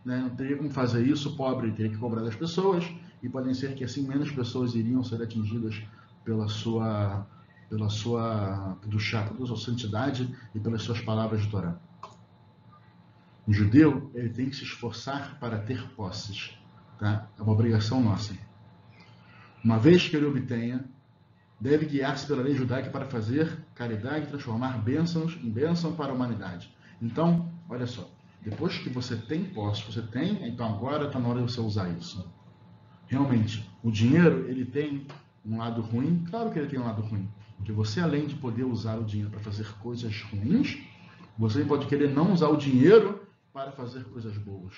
Né? 0.05 0.17
Não 0.17 0.29
teria 0.29 0.55
como 0.55 0.69
fazer 0.69 1.05
isso 1.05 1.35
pobre, 1.35 1.71
teria 1.71 1.91
que 1.91 1.97
cobrar 1.97 2.21
das 2.21 2.35
pessoas, 2.35 2.85
e 3.21 3.27
podem 3.27 3.53
ser 3.53 3.73
que 3.73 3.83
assim 3.83 4.07
menos 4.07 4.31
pessoas 4.31 4.75
iriam 4.75 5.03
ser 5.03 5.21
atingidas 5.21 5.81
pela 6.23 6.47
sua 6.47 7.25
pela 7.69 7.89
sua 7.89 8.77
do 8.85 8.99
chá, 8.99 9.23
pela 9.23 9.45
sua 9.45 9.57
santidade 9.57 10.33
e 10.53 10.59
pelas 10.59 10.83
suas 10.83 11.01
palavras 11.01 11.41
de 11.41 11.49
Torá. 11.49 11.77
O 13.45 13.51
judeu 13.51 14.09
ele 14.13 14.29
tem 14.29 14.49
que 14.49 14.55
se 14.55 14.63
esforçar 14.63 15.37
para 15.39 15.59
ter 15.59 15.89
posses, 15.95 16.57
tá? 16.97 17.27
É 17.37 17.41
uma 17.41 17.51
obrigação 17.51 18.01
nossa. 18.01 18.33
Uma 19.63 19.77
vez 19.77 20.07
que 20.07 20.15
ele 20.15 20.25
obtenha, 20.25 20.85
deve 21.59 21.85
guiar-se 21.85 22.27
pela 22.27 22.41
lei 22.41 22.55
judaica 22.55 22.89
para 22.89 23.05
fazer 23.05 23.65
caridade 23.73 24.25
e 24.25 24.29
transformar 24.29 24.77
bênçãos 24.77 25.37
em 25.41 25.49
bênção 25.49 25.93
para 25.93 26.11
a 26.11 26.15
humanidade. 26.15 26.73
Então, 27.01 27.49
olha 27.69 27.87
só, 27.87 28.09
depois 28.41 28.77
que 28.77 28.89
você 28.89 29.15
tem 29.15 29.45
posse, 29.45 29.83
você 29.83 30.01
tem, 30.01 30.45
então 30.47 30.67
agora 30.67 31.07
está 31.07 31.19
na 31.19 31.29
hora 31.29 31.41
de 31.41 31.51
você 31.51 31.61
usar 31.61 31.89
isso. 31.89 32.29
Realmente, 33.07 33.69
o 33.81 33.91
dinheiro 33.91 34.45
ele 34.49 34.65
tem 34.65 35.07
um 35.45 35.57
lado 35.57 35.81
ruim, 35.81 36.25
claro 36.29 36.51
que 36.51 36.59
ele 36.59 36.67
tem 36.67 36.79
um 36.79 36.83
lado 36.83 37.01
ruim, 37.01 37.29
porque 37.63 37.71
você, 37.71 38.01
além 38.01 38.27
de 38.27 38.35
poder 38.35 38.65
usar 38.65 38.97
o 38.97 39.05
dinheiro 39.05 39.31
para 39.31 39.39
fazer 39.39 39.65
coisas 39.79 40.21
ruins, 40.23 40.79
você 41.37 41.63
pode 41.63 41.87
querer 41.87 42.09
não 42.09 42.33
usar 42.33 42.49
o 42.49 42.57
dinheiro 42.57 43.25
para 43.53 43.71
fazer 43.71 44.03
coisas 44.03 44.37
boas. 44.37 44.73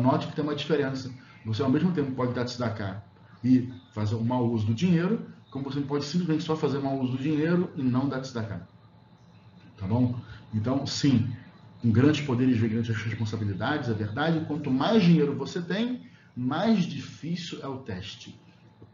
Note 0.00 0.28
que 0.28 0.34
tem 0.34 0.42
uma 0.42 0.54
diferença. 0.54 1.12
Você, 1.44 1.62
ao 1.62 1.68
mesmo 1.68 1.92
tempo, 1.92 2.12
pode 2.12 2.32
dar 2.32 2.46
tzedakah 2.46 3.04
e 3.44 3.70
fazer 3.92 4.14
um 4.14 4.24
mau 4.24 4.50
uso 4.50 4.64
do 4.64 4.72
dinheiro, 4.72 5.26
como 5.50 5.66
você 5.66 5.82
pode 5.82 6.06
simplesmente 6.06 6.42
só 6.42 6.56
fazer 6.56 6.78
mau 6.78 6.98
uso 7.00 7.18
do 7.18 7.22
dinheiro 7.22 7.70
e 7.76 7.82
não 7.82 8.08
dar 8.08 8.22
tzedakah. 8.22 8.66
Tá 9.76 9.86
bom? 9.86 10.18
Então, 10.54 10.86
sim, 10.86 11.30
com 11.82 11.90
grandes 11.90 12.22
poderes 12.24 12.56
vem 12.56 12.70
grandes 12.70 12.96
responsabilidades, 12.96 13.90
é 13.90 13.92
verdade. 13.92 14.42
Quanto 14.46 14.70
mais 14.70 15.04
dinheiro 15.04 15.36
você 15.36 15.60
tem, 15.60 16.08
mais 16.34 16.86
difícil 16.86 17.60
é 17.60 17.68
o 17.68 17.76
teste 17.80 18.40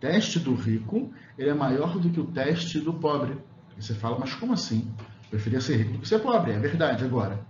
teste 0.00 0.38
do 0.38 0.54
rico 0.54 1.12
ele 1.36 1.50
é 1.50 1.54
maior 1.54 1.98
do 1.98 2.10
que 2.10 2.20
o 2.20 2.26
teste 2.26 2.80
do 2.80 2.92
pobre. 2.92 3.38
E 3.76 3.82
você 3.82 3.94
fala, 3.94 4.18
mas 4.18 4.34
como 4.34 4.52
assim? 4.52 4.92
Preferia 5.30 5.60
ser 5.60 5.76
rico 5.76 5.92
do 5.92 5.98
que 6.00 6.08
ser 6.08 6.20
pobre. 6.20 6.52
É 6.52 6.58
verdade 6.58 7.04
agora. 7.04 7.40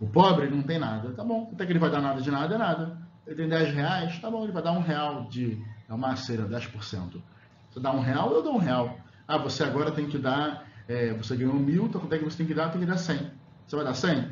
O 0.00 0.06
pobre 0.06 0.48
não 0.48 0.62
tem 0.62 0.78
nada. 0.78 1.10
Tá 1.10 1.24
bom. 1.24 1.50
Até 1.52 1.66
que 1.66 1.72
ele 1.72 1.78
vai 1.78 1.90
dar 1.90 2.00
nada 2.00 2.20
de 2.20 2.30
nada, 2.30 2.54
é 2.54 2.58
nada. 2.58 2.98
Ele 3.26 3.36
tem 3.36 3.48
10 3.48 3.74
reais, 3.74 4.18
tá 4.20 4.30
bom, 4.30 4.42
ele 4.44 4.52
vai 4.52 4.62
dar 4.62 4.72
um 4.72 4.80
real 4.80 5.28
de. 5.28 5.62
É 5.88 5.92
uma 5.92 6.16
cera, 6.16 6.48
10%. 6.48 7.20
Você 7.70 7.80
dá 7.80 7.92
um 7.92 8.00
real, 8.00 8.32
eu 8.32 8.42
dou 8.42 8.54
um 8.54 8.58
real. 8.58 8.98
Ah, 9.26 9.36
você 9.36 9.62
agora 9.62 9.90
tem 9.90 10.06
que 10.06 10.16
dar. 10.16 10.66
É, 10.88 11.12
você 11.12 11.36
ganhou 11.36 11.54
mil, 11.54 11.84
então 11.84 12.00
quanto 12.00 12.14
é 12.14 12.18
que 12.18 12.24
você 12.24 12.38
tem 12.38 12.46
que 12.46 12.54
dar? 12.54 12.70
Tem 12.70 12.80
que 12.80 12.86
dar 12.86 12.96
100. 12.96 13.30
Você 13.66 13.76
vai 13.76 13.84
dar 13.84 13.92
100? 13.92 14.30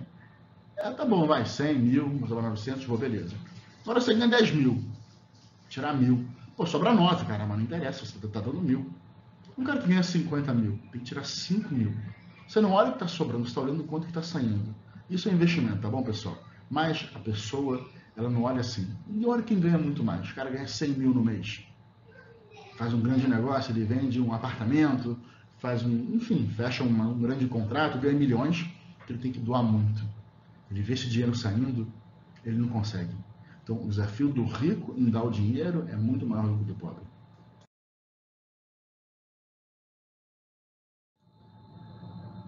É, 0.79 0.91
tá 0.91 1.05
bom, 1.05 1.27
vai, 1.27 1.45
100, 1.45 1.79
mil, 1.79 2.09
vou 2.09 2.41
dar 2.41 2.49
900, 2.49 2.85
vou, 2.87 2.97
beleza. 2.97 3.37
Agora 3.83 4.01
você 4.01 4.15
ganha 4.15 4.29
10 4.29 4.53
mil. 4.53 4.83
Tirar 5.69 5.93
mil. 5.95 6.27
Pô, 6.57 6.64
sobra 6.64 6.95
nota, 6.95 7.23
cara, 7.27 7.45
mas 7.45 7.59
não 7.59 7.64
interessa, 7.64 8.07
você 8.07 8.19
tá 8.29 8.40
dando 8.40 8.62
mil. 8.62 8.90
Um 9.59 9.64
cara 9.64 9.81
que 9.81 9.88
ganha 9.88 10.03
50 10.03 10.55
mil, 10.55 10.79
tem 10.90 11.01
que 11.01 11.07
tirar 11.07 11.25
5 11.25 11.75
mil. 11.75 11.95
Você 12.49 12.62
não 12.62 12.73
olha 12.73 12.88
o 12.88 12.92
que 12.92 12.97
está 12.97 13.09
sobrando, 13.09 13.45
você 13.45 13.51
está 13.51 13.61
olhando 13.61 13.85
quanto 13.85 14.05
que 14.05 14.11
está 14.11 14.23
saindo. 14.23 14.75
Isso 15.11 15.29
é 15.29 15.33
investimento, 15.33 15.83
tá 15.83 15.90
bom, 15.90 16.03
pessoal? 16.03 16.42
Mas 16.71 17.11
a 17.14 17.19
pessoa, 17.19 17.87
ela 18.16 18.31
não 18.31 18.45
olha 18.45 18.61
assim. 18.61 18.90
E 19.11 19.27
olha 19.27 19.42
quem 19.42 19.61
ganha 19.61 19.77
muito 19.77 20.03
mais. 20.03 20.31
O 20.31 20.35
cara 20.35 20.49
ganha 20.49 20.66
100 20.66 20.88
mil 20.90 21.12
no 21.12 21.23
mês. 21.23 21.62
Faz 22.79 22.95
um 22.95 23.01
grande 23.01 23.29
negócio, 23.29 23.73
ele 23.73 23.85
vende 23.85 24.19
um 24.19 24.33
apartamento, 24.33 25.19
faz 25.59 25.85
um, 25.85 26.14
enfim, 26.14 26.49
fecha 26.57 26.83
um 26.83 27.19
grande 27.19 27.47
contrato, 27.49 27.99
ganha 27.99 28.14
milhões, 28.14 28.66
ele 29.09 29.19
tem 29.19 29.31
que 29.31 29.40
doar 29.40 29.62
muito. 29.62 30.03
ele 30.71 30.81
vê 30.81 30.95
esse 30.95 31.09
dinheiro 31.09 31.35
saindo, 31.35 31.87
ele 32.45 32.57
não 32.57 32.69
consegue. 32.69 33.14
Então, 33.67 33.83
o 33.83 33.89
desafio 33.89 34.33
do 34.33 34.45
rico 34.45 34.95
em 34.97 35.11
dar 35.11 35.25
o 35.25 35.31
dinheiro 35.31 35.89
é 35.89 35.97
muito 35.97 36.25
maior 36.25 36.47
do 36.47 36.59
que 36.59 36.65
do 36.67 36.75
pobre. 36.77 37.05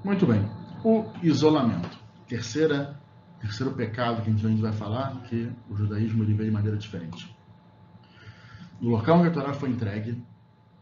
Muito 0.04 0.24
bem. 0.24 0.48
O 0.84 1.10
isolamento. 1.20 1.98
Terceira, 2.28 3.02
terceiro 3.40 3.74
pecado 3.74 4.22
que 4.22 4.30
a 4.30 4.32
gente 4.32 4.62
vai 4.62 4.72
falar, 4.72 5.20
que 5.24 5.52
o 5.68 5.74
judaísmo 5.74 6.22
ele 6.22 6.34
veio 6.34 6.50
de 6.50 6.54
maneira 6.54 6.78
diferente. 6.78 7.36
No 8.80 8.90
local 8.90 9.18
onde 9.18 9.30
a 9.30 9.32
Torá 9.32 9.52
foi 9.52 9.70
entregue 9.70 10.24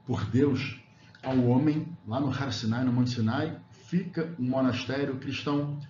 por 0.05 0.22
Deus 0.27 0.79
ao 1.22 1.42
homem, 1.46 1.96
lá 2.07 2.20
no 2.20 2.29
Har 2.29 2.53
Sinai, 2.53 2.85
no 2.85 2.92
Monte 2.92 3.09
Sinai, 3.09 3.59
fica 3.70 4.37
um 4.38 4.51
monastério 4.51 5.16
cristão, 5.16 5.81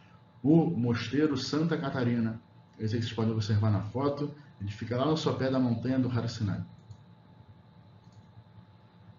o 0.40 0.70
Mosteiro 0.70 1.36
Santa 1.36 1.76
Catarina. 1.76 2.40
Esse 2.78 2.96
que 2.96 3.02
vocês 3.02 3.12
podem 3.12 3.32
observar 3.32 3.70
na 3.70 3.80
foto, 3.80 4.34
ele 4.60 4.70
fica 4.70 4.96
lá 4.96 5.06
no 5.06 5.16
sopé 5.16 5.50
da 5.50 5.58
montanha 5.58 5.98
do 5.98 6.08
Har 6.08 6.28
Sinai. 6.28 6.60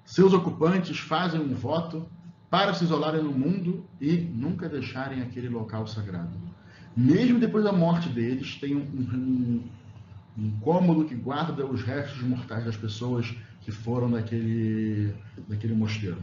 Seus 0.05 0.33
ocupantes 0.33 0.97
fazem 0.99 1.39
um 1.39 1.53
voto 1.53 2.07
para 2.49 2.73
se 2.73 2.83
isolarem 2.83 3.21
no 3.21 3.31
mundo 3.31 3.85
e 3.99 4.17
nunca 4.17 4.69
deixarem 4.69 5.21
aquele 5.21 5.49
local 5.49 5.85
sagrado. 5.85 6.37
Mesmo 6.95 7.39
depois 7.39 7.63
da 7.63 7.73
morte 7.73 8.09
deles, 8.09 8.55
tem 8.55 8.75
um, 8.75 8.79
um, 8.81 9.63
um 10.37 10.59
cômodo 10.59 11.05
que 11.05 11.13
guarda 11.13 11.65
os 11.65 11.83
restos 11.83 12.21
mortais 12.21 12.65
das 12.65 12.77
pessoas 12.77 13.35
que 13.61 13.71
foram 13.71 14.09
daquele, 14.09 15.13
daquele 15.47 15.73
mosteiro. 15.73 16.21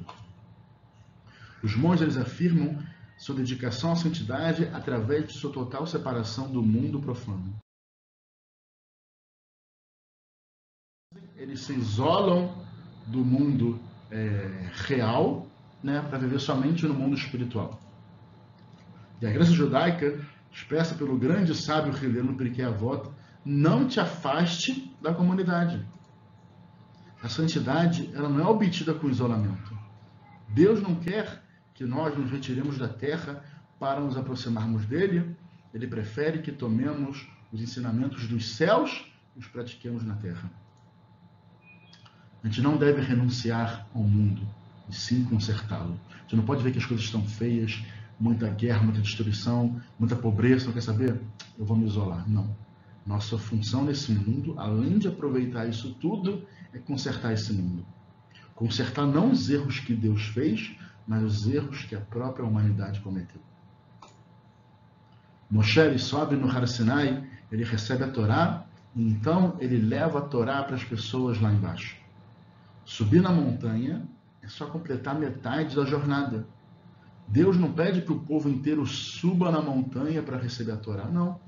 Os 1.63 1.77
monges 1.77 2.17
afirmam 2.17 2.79
sua 3.17 3.35
dedicação 3.35 3.93
à 3.93 3.97
santidade 3.97 4.67
através 4.73 5.29
de 5.29 5.35
sua 5.35 5.53
total 5.53 5.87
separação 5.87 6.51
do 6.51 6.63
mundo 6.63 7.01
profano. 7.01 7.57
Eles 11.37 11.61
se 11.61 11.73
isolam 11.73 12.65
do 13.07 13.25
mundo 13.25 13.81
é, 14.11 14.71
real 14.87 15.47
né, 15.83 16.01
para 16.09 16.19
viver 16.19 16.41
somente 16.41 16.87
no 16.87 16.95
mundo 16.95 17.15
espiritual. 17.15 17.81
E 19.21 19.27
a 19.27 19.31
igreja 19.31 19.53
judaica 19.53 20.25
expressa 20.51 20.95
pelo 20.95 21.19
grande 21.19 21.55
sábio 21.55 21.93
Heleno 22.03 22.37
Periquet 22.37 22.63
Avot, 22.63 23.11
não 23.45 23.87
te 23.87 24.01
afaste 24.01 24.97
da 25.03 25.13
comunidade. 25.13 25.85
A 27.23 27.29
santidade 27.29 28.11
ela 28.15 28.29
não 28.29 28.41
é 28.41 28.47
obtida 28.47 28.95
com 28.95 29.09
isolamento. 29.09 29.77
Deus 30.49 30.81
não 30.81 30.95
quer 30.95 31.44
que 31.75 31.85
nós 31.85 32.17
nos 32.17 32.31
retiremos 32.31 32.79
da 32.79 32.89
terra 32.89 33.45
para 33.79 34.01
nos 34.01 34.17
aproximarmos 34.17 34.87
dele. 34.87 35.37
Ele 35.75 35.87
prefere 35.87 36.39
que 36.39 36.53
tomemos 36.53 37.29
os 37.53 37.61
ensinamentos 37.61 38.27
dos 38.29 38.55
céus 38.55 39.05
e 39.37 39.41
os 39.41 39.47
pratiquemos 39.47 40.05
na 40.05 40.15
terra. 40.15 40.51
A 42.43 42.47
gente 42.47 42.63
não 42.63 42.77
deve 42.77 43.01
renunciar 43.01 43.87
ao 43.95 44.03
mundo 44.03 44.47
e 44.89 44.95
sim 44.95 45.25
consertá-lo. 45.25 45.99
Você 46.29 46.37
não 46.37 46.45
pode 46.45 46.63
ver 46.63 46.73
que 46.73 46.79
as 46.79 46.87
coisas 46.87 47.05
estão 47.05 47.25
feias, 47.27 47.83
muita 48.21 48.49
guerra, 48.51 48.83
muita 48.83 49.01
destruição, 49.01 49.81
muita 49.99 50.15
pobreza, 50.15 50.67
não 50.67 50.73
quer 50.73 50.83
saber? 50.83 51.21
Eu 51.59 51.65
vou 51.65 51.77
me 51.77 51.87
isolar. 51.87 52.29
Não. 52.29 52.55
Nossa 53.07 53.37
função 53.37 53.85
nesse 53.85 54.13
mundo, 54.13 54.55
além 54.59 54.99
de 54.99 55.09
aproveitar 55.09 55.67
isso 55.67 55.95
tudo, 55.95 56.47
é 56.73 56.79
consertar 56.79 57.33
esse 57.33 57.53
mundo. 57.53 57.85
Consertar 58.55 59.07
não 59.07 59.33
os 59.33 59.51
erros 59.51 59.81
que 59.81 59.95
Deus 59.95 60.27
fez, 60.29 60.77
mas 61.07 61.23
os 61.23 61.47
erros 61.47 61.85
que 61.85 61.95
a 61.95 62.01
própria 62.01 62.45
humanidade 62.45 63.01
cometeu. 63.01 63.41
Moshe 65.51 65.79
ele 65.79 65.99
sobe 65.99 66.37
no 66.37 66.49
Har 66.49 66.67
Sinai, 66.67 67.29
ele 67.53 67.65
recebe 67.65 68.05
a 68.05 68.11
Torá, 68.11 68.65
e 68.97 69.03
então 69.03 69.57
ele 69.61 69.79
leva 69.79 70.19
a 70.19 70.23
Torá 70.23 70.63
para 70.63 70.77
as 70.77 70.85
pessoas 70.85 71.41
lá 71.41 71.53
embaixo. 71.53 71.97
Subir 72.85 73.21
na 73.21 73.31
montanha 73.31 74.07
é 74.43 74.49
só 74.49 74.67
completar 74.67 75.19
metade 75.19 75.77
da 75.77 75.85
jornada. 75.85 76.47
Deus 77.27 77.57
não 77.57 77.73
pede 77.73 78.03
que 78.03 78.13
o 78.13 78.21
povo 78.21 78.49
inteiro 78.49 78.87
suba 78.87 79.51
na 79.51 79.63
montanha 79.63 80.23
para 80.23 80.37
receber 80.37 80.73
a 80.73 80.77
Torá, 80.77 81.05
não. 81.07 81.41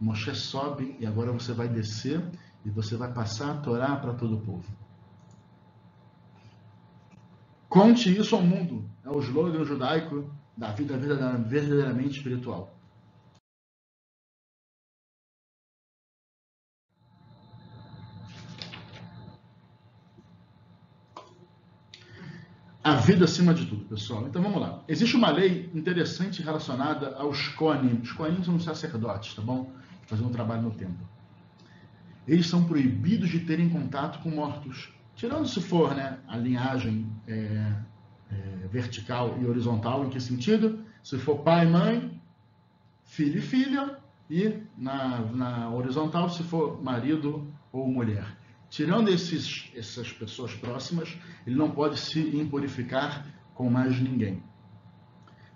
Moshe 0.00 0.34
sobe 0.34 0.96
e 0.98 1.06
agora 1.06 1.30
você 1.30 1.52
vai 1.52 1.68
descer 1.68 2.22
e 2.64 2.70
você 2.70 2.96
vai 2.96 3.12
passar 3.12 3.50
a 3.50 3.56
Torá 3.58 3.96
para 3.96 4.14
todo 4.14 4.36
o 4.36 4.40
povo. 4.40 4.79
Conte 7.70 8.10
isso 8.18 8.34
ao 8.34 8.42
mundo. 8.42 8.84
É 9.04 9.08
o 9.08 9.20
slogan 9.20 9.64
judaico 9.64 10.28
da 10.56 10.72
vida 10.72 10.98
verdadeiramente 10.98 12.18
espiritual. 12.18 12.76
A 22.82 22.96
vida 22.96 23.24
acima 23.24 23.54
de 23.54 23.64
tudo, 23.66 23.84
pessoal. 23.84 24.26
Então 24.26 24.42
vamos 24.42 24.60
lá. 24.60 24.82
Existe 24.88 25.14
uma 25.14 25.30
lei 25.30 25.70
interessante 25.72 26.42
relacionada 26.42 27.14
aos 27.16 27.46
Koanim. 27.50 28.00
Os 28.02 28.10
Koanim 28.10 28.42
são 28.42 28.56
os 28.56 28.64
sacerdotes, 28.64 29.34
tá 29.34 29.42
bom? 29.42 29.70
Fazendo 30.08 30.28
um 30.28 30.32
trabalho 30.32 30.62
no 30.62 30.72
templo. 30.72 31.08
Eles 32.26 32.48
são 32.48 32.64
proibidos 32.64 33.28
de 33.28 33.40
terem 33.40 33.68
contato 33.68 34.18
com 34.24 34.30
mortos. 34.30 34.92
Tirando 35.20 35.46
se 35.46 35.60
for 35.60 35.94
né, 35.94 36.18
a 36.26 36.34
linhagem 36.34 37.06
é, 37.28 37.74
é, 38.32 38.36
vertical 38.72 39.36
e 39.38 39.44
horizontal, 39.44 40.06
em 40.06 40.08
que 40.08 40.18
sentido? 40.18 40.82
Se 41.02 41.18
for 41.18 41.40
pai, 41.40 41.66
mãe, 41.66 42.18
filho 43.04 43.38
e 43.38 43.42
filha, 43.42 43.98
e 44.30 44.62
na, 44.78 45.18
na 45.18 45.70
horizontal, 45.74 46.30
se 46.30 46.42
for 46.42 46.82
marido 46.82 47.52
ou 47.70 47.86
mulher. 47.86 48.34
Tirando 48.70 49.10
esses, 49.10 49.70
essas 49.76 50.10
pessoas 50.10 50.54
próximas, 50.54 51.14
ele 51.46 51.54
não 51.54 51.70
pode 51.70 52.00
se 52.00 52.18
impurificar 52.34 53.26
com 53.52 53.68
mais 53.68 54.00
ninguém. 54.00 54.42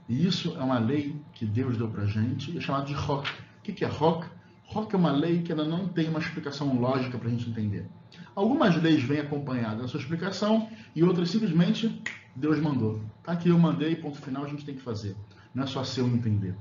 E 0.06 0.26
isso 0.26 0.54
é 0.58 0.62
uma 0.62 0.78
lei 0.78 1.18
que 1.32 1.46
Deus 1.46 1.78
deu 1.78 1.88
para 1.88 2.04
gente, 2.04 2.54
é 2.54 2.60
chamada 2.60 2.84
de 2.84 2.92
Rock. 2.92 3.32
O 3.60 3.62
que 3.62 3.82
é 3.82 3.88
Rock? 3.88 4.28
Rock 4.64 4.94
é 4.94 4.98
uma 4.98 5.12
lei 5.12 5.40
que 5.40 5.50
ela 5.50 5.64
não 5.64 5.88
tem 5.88 6.10
uma 6.10 6.18
explicação 6.18 6.78
lógica 6.78 7.16
para 7.16 7.28
a 7.28 7.30
gente 7.30 7.48
entender. 7.48 7.88
Algumas 8.34 8.80
leis 8.82 9.02
vêm 9.02 9.20
acompanhadas 9.20 9.82
da 9.82 9.88
sua 9.88 10.00
explicação 10.00 10.68
e 10.94 11.02
outras 11.02 11.30
simplesmente 11.30 12.02
Deus 12.34 12.58
mandou. 12.58 13.00
Tá 13.22 13.32
aqui, 13.32 13.48
eu 13.48 13.58
mandei, 13.58 13.94
ponto 13.96 14.20
final, 14.20 14.44
a 14.44 14.48
gente 14.48 14.64
tem 14.64 14.74
que 14.74 14.82
fazer. 14.82 15.16
Não 15.54 15.64
é 15.64 15.66
só 15.66 15.84
seu 15.84 16.06
entender. 16.06 16.56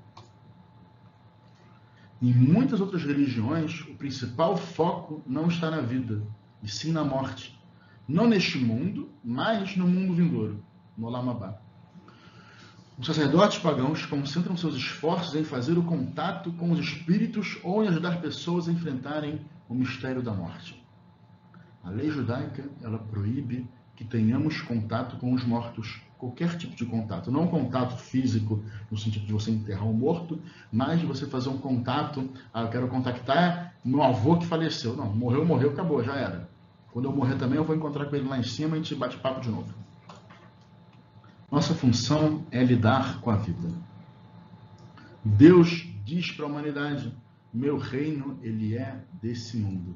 Em 2.22 2.32
muitas 2.32 2.80
outras 2.80 3.04
religiões, 3.04 3.82
o 3.82 3.96
principal 3.96 4.56
foco 4.56 5.22
não 5.26 5.48
está 5.48 5.70
na 5.70 5.82
vida, 5.82 6.22
e 6.62 6.70
sim 6.70 6.92
na 6.92 7.04
morte. 7.04 7.60
Não 8.08 8.28
neste 8.28 8.58
mundo, 8.58 9.10
mas 9.24 9.76
no 9.76 9.88
mundo 9.88 10.14
vindouro, 10.14 10.64
no 10.98 11.10
Lamabá. 11.10 11.60
Os 12.98 13.08
sacerdotes 13.08 13.58
pagãos 13.58 14.06
concentram 14.06 14.56
seus 14.56 14.76
esforços 14.76 15.34
em 15.36 15.44
fazer 15.44 15.78
o 15.78 15.84
contato 15.84 16.52
com 16.54 16.72
os 16.72 16.80
espíritos 16.80 17.58
ou 17.64 17.84
em 17.84 17.88
ajudar 17.88 18.22
pessoas 18.22 18.68
a 18.68 18.72
enfrentarem 18.72 19.42
o 19.68 19.74
mistério 19.74 20.22
da 20.22 20.32
morte. 20.32 20.83
A 21.84 21.90
lei 21.90 22.10
judaica 22.10 22.64
ela 22.82 22.98
proíbe 22.98 23.68
que 23.96 24.04
tenhamos 24.04 24.62
contato 24.62 25.18
com 25.18 25.34
os 25.34 25.44
mortos, 25.44 26.02
qualquer 26.18 26.58
tipo 26.58 26.76
de 26.76 26.86
contato, 26.86 27.30
não 27.30 27.48
contato 27.48 27.98
físico 27.98 28.64
no 28.90 28.98
sentido 28.98 29.26
de 29.26 29.34
você 29.34 29.52
enterrar 29.52 29.86
um 29.86 29.94
morto, 29.94 30.40
mas 30.72 31.00
de 31.00 31.06
você 31.06 31.28
fazer 31.28 31.50
um 31.50 31.58
contato, 31.58 32.30
ah, 32.54 32.62
eu 32.62 32.70
quero 32.70 32.88
contactar 32.88 33.74
meu 33.84 34.02
avô 34.02 34.38
que 34.38 34.46
faleceu. 34.46 34.96
Não, 34.96 35.14
morreu, 35.14 35.46
morreu, 35.46 35.72
acabou, 35.72 36.04
já 36.04 36.16
era. 36.16 36.50
Quando 36.92 37.06
eu 37.06 37.12
morrer 37.12 37.36
também, 37.36 37.58
eu 37.58 37.66
vou 37.66 37.76
encontrar 37.76 38.06
com 38.06 38.16
ele 38.16 38.28
lá 38.28 38.40
em 38.40 38.44
cima 38.44 38.78
e 38.78 38.80
a 38.80 38.84
gente 38.84 38.96
bate 38.96 39.18
papo 39.18 39.42
de 39.42 39.50
novo. 39.50 39.74
Nossa 41.52 41.74
função 41.74 42.46
é 42.50 42.64
lidar 42.64 43.20
com 43.20 43.30
a 43.30 43.36
vida. 43.36 43.70
Deus 45.24 45.88
diz 46.06 46.32
para 46.32 46.46
a 46.46 46.48
humanidade: 46.48 47.14
meu 47.54 47.78
reino 47.78 48.40
ele 48.42 48.76
é 48.78 49.04
desse 49.22 49.58
mundo. 49.58 49.96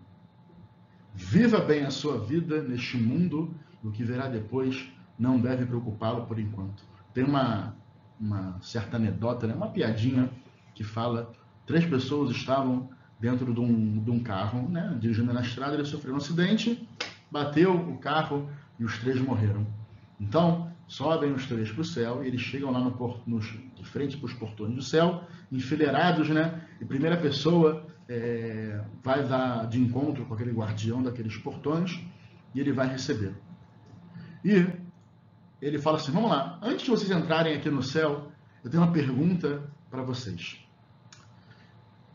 Viva 1.19 1.59
bem 1.59 1.83
a 1.83 1.89
sua 1.89 2.19
vida 2.19 2.61
neste 2.61 2.95
mundo, 2.95 3.51
o 3.83 3.89
que 3.89 4.03
virá 4.03 4.27
depois 4.27 4.87
não 5.17 5.39
deve 5.39 5.65
preocupá-lo 5.65 6.27
por 6.27 6.37
enquanto. 6.37 6.83
Tem 7.11 7.23
uma, 7.23 7.75
uma 8.19 8.55
certa 8.61 8.97
anedota, 8.97 9.47
né? 9.47 9.55
uma 9.55 9.69
piadinha 9.69 10.29
que 10.75 10.83
fala: 10.83 11.33
três 11.65 11.83
pessoas 11.85 12.29
estavam 12.29 12.87
dentro 13.19 13.51
de 13.51 13.59
um, 13.59 13.99
de 13.99 14.11
um 14.11 14.19
carro, 14.19 14.69
né, 14.69 14.95
dirigindo 14.99 15.33
na 15.33 15.41
estrada, 15.41 15.73
ele 15.73 15.85
sofreu 15.85 16.13
um 16.13 16.17
acidente, 16.17 16.87
bateu 17.31 17.73
o 17.73 17.97
carro 17.97 18.47
e 18.79 18.85
os 18.85 18.99
três 18.99 19.19
morreram. 19.19 19.65
Então, 20.21 20.71
sobem 20.87 21.33
os 21.33 21.47
três 21.47 21.71
para 21.71 21.81
o 21.81 21.85
céu 21.85 22.23
e 22.23 22.27
eles 22.27 22.41
chegam 22.41 22.69
lá 22.69 22.79
no, 22.79 23.39
de 23.39 23.83
frente 23.85 24.17
para 24.17 24.27
os 24.27 24.33
portões 24.33 24.75
do 24.75 24.83
céu, 24.83 25.23
enfileirados, 25.51 26.29
né? 26.29 26.61
E 26.79 26.85
primeira 26.85 27.17
pessoa 27.17 27.87
é, 28.09 28.81
vai 29.03 29.27
dar 29.27 29.67
de 29.67 29.79
encontro 29.79 30.25
com 30.25 30.33
aquele 30.33 30.51
guardião 30.51 31.03
daqueles 31.03 31.35
portões 31.37 31.99
e 32.55 32.59
ele 32.59 32.71
vai 32.71 32.87
receber. 32.87 33.33
E 34.43 34.67
ele 35.61 35.79
fala 35.79 35.97
assim: 35.97 36.11
Vamos 36.11 36.29
lá, 36.29 36.59
antes 36.61 36.85
de 36.85 36.89
vocês 36.89 37.11
entrarem 37.11 37.55
aqui 37.55 37.69
no 37.69 37.83
céu, 37.83 38.31
eu 38.63 38.69
tenho 38.69 38.83
uma 38.83 38.91
pergunta 38.91 39.63
para 39.89 40.01
vocês. 40.01 40.63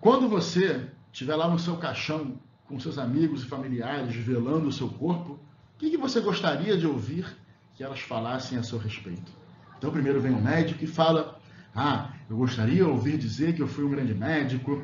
Quando 0.00 0.28
você 0.28 0.88
estiver 1.12 1.36
lá 1.36 1.48
no 1.48 1.58
seu 1.58 1.76
caixão 1.76 2.40
com 2.66 2.80
seus 2.80 2.98
amigos 2.98 3.42
e 3.42 3.46
familiares 3.46 4.14
velando 4.16 4.68
o 4.68 4.72
seu 4.72 4.88
corpo, 4.88 5.32
o 5.74 5.78
que, 5.78 5.90
que 5.90 5.96
você 5.96 6.20
gostaria 6.20 6.76
de 6.76 6.86
ouvir 6.86 7.26
que 7.74 7.84
elas 7.84 8.00
falassem 8.00 8.58
a 8.58 8.62
seu 8.62 8.78
respeito? 8.78 9.30
Então, 9.76 9.90
primeiro 9.90 10.20
vem 10.20 10.32
o 10.32 10.40
médico 10.40 10.82
e 10.82 10.86
fala: 10.86 11.38
Ah, 11.74 12.12
eu 12.30 12.36
gostaria 12.36 12.76
de 12.76 12.82
ouvir 12.82 13.18
dizer 13.18 13.54
que 13.54 13.60
eu 13.60 13.68
fui 13.68 13.84
um 13.84 13.90
grande 13.90 14.14
médico 14.14 14.82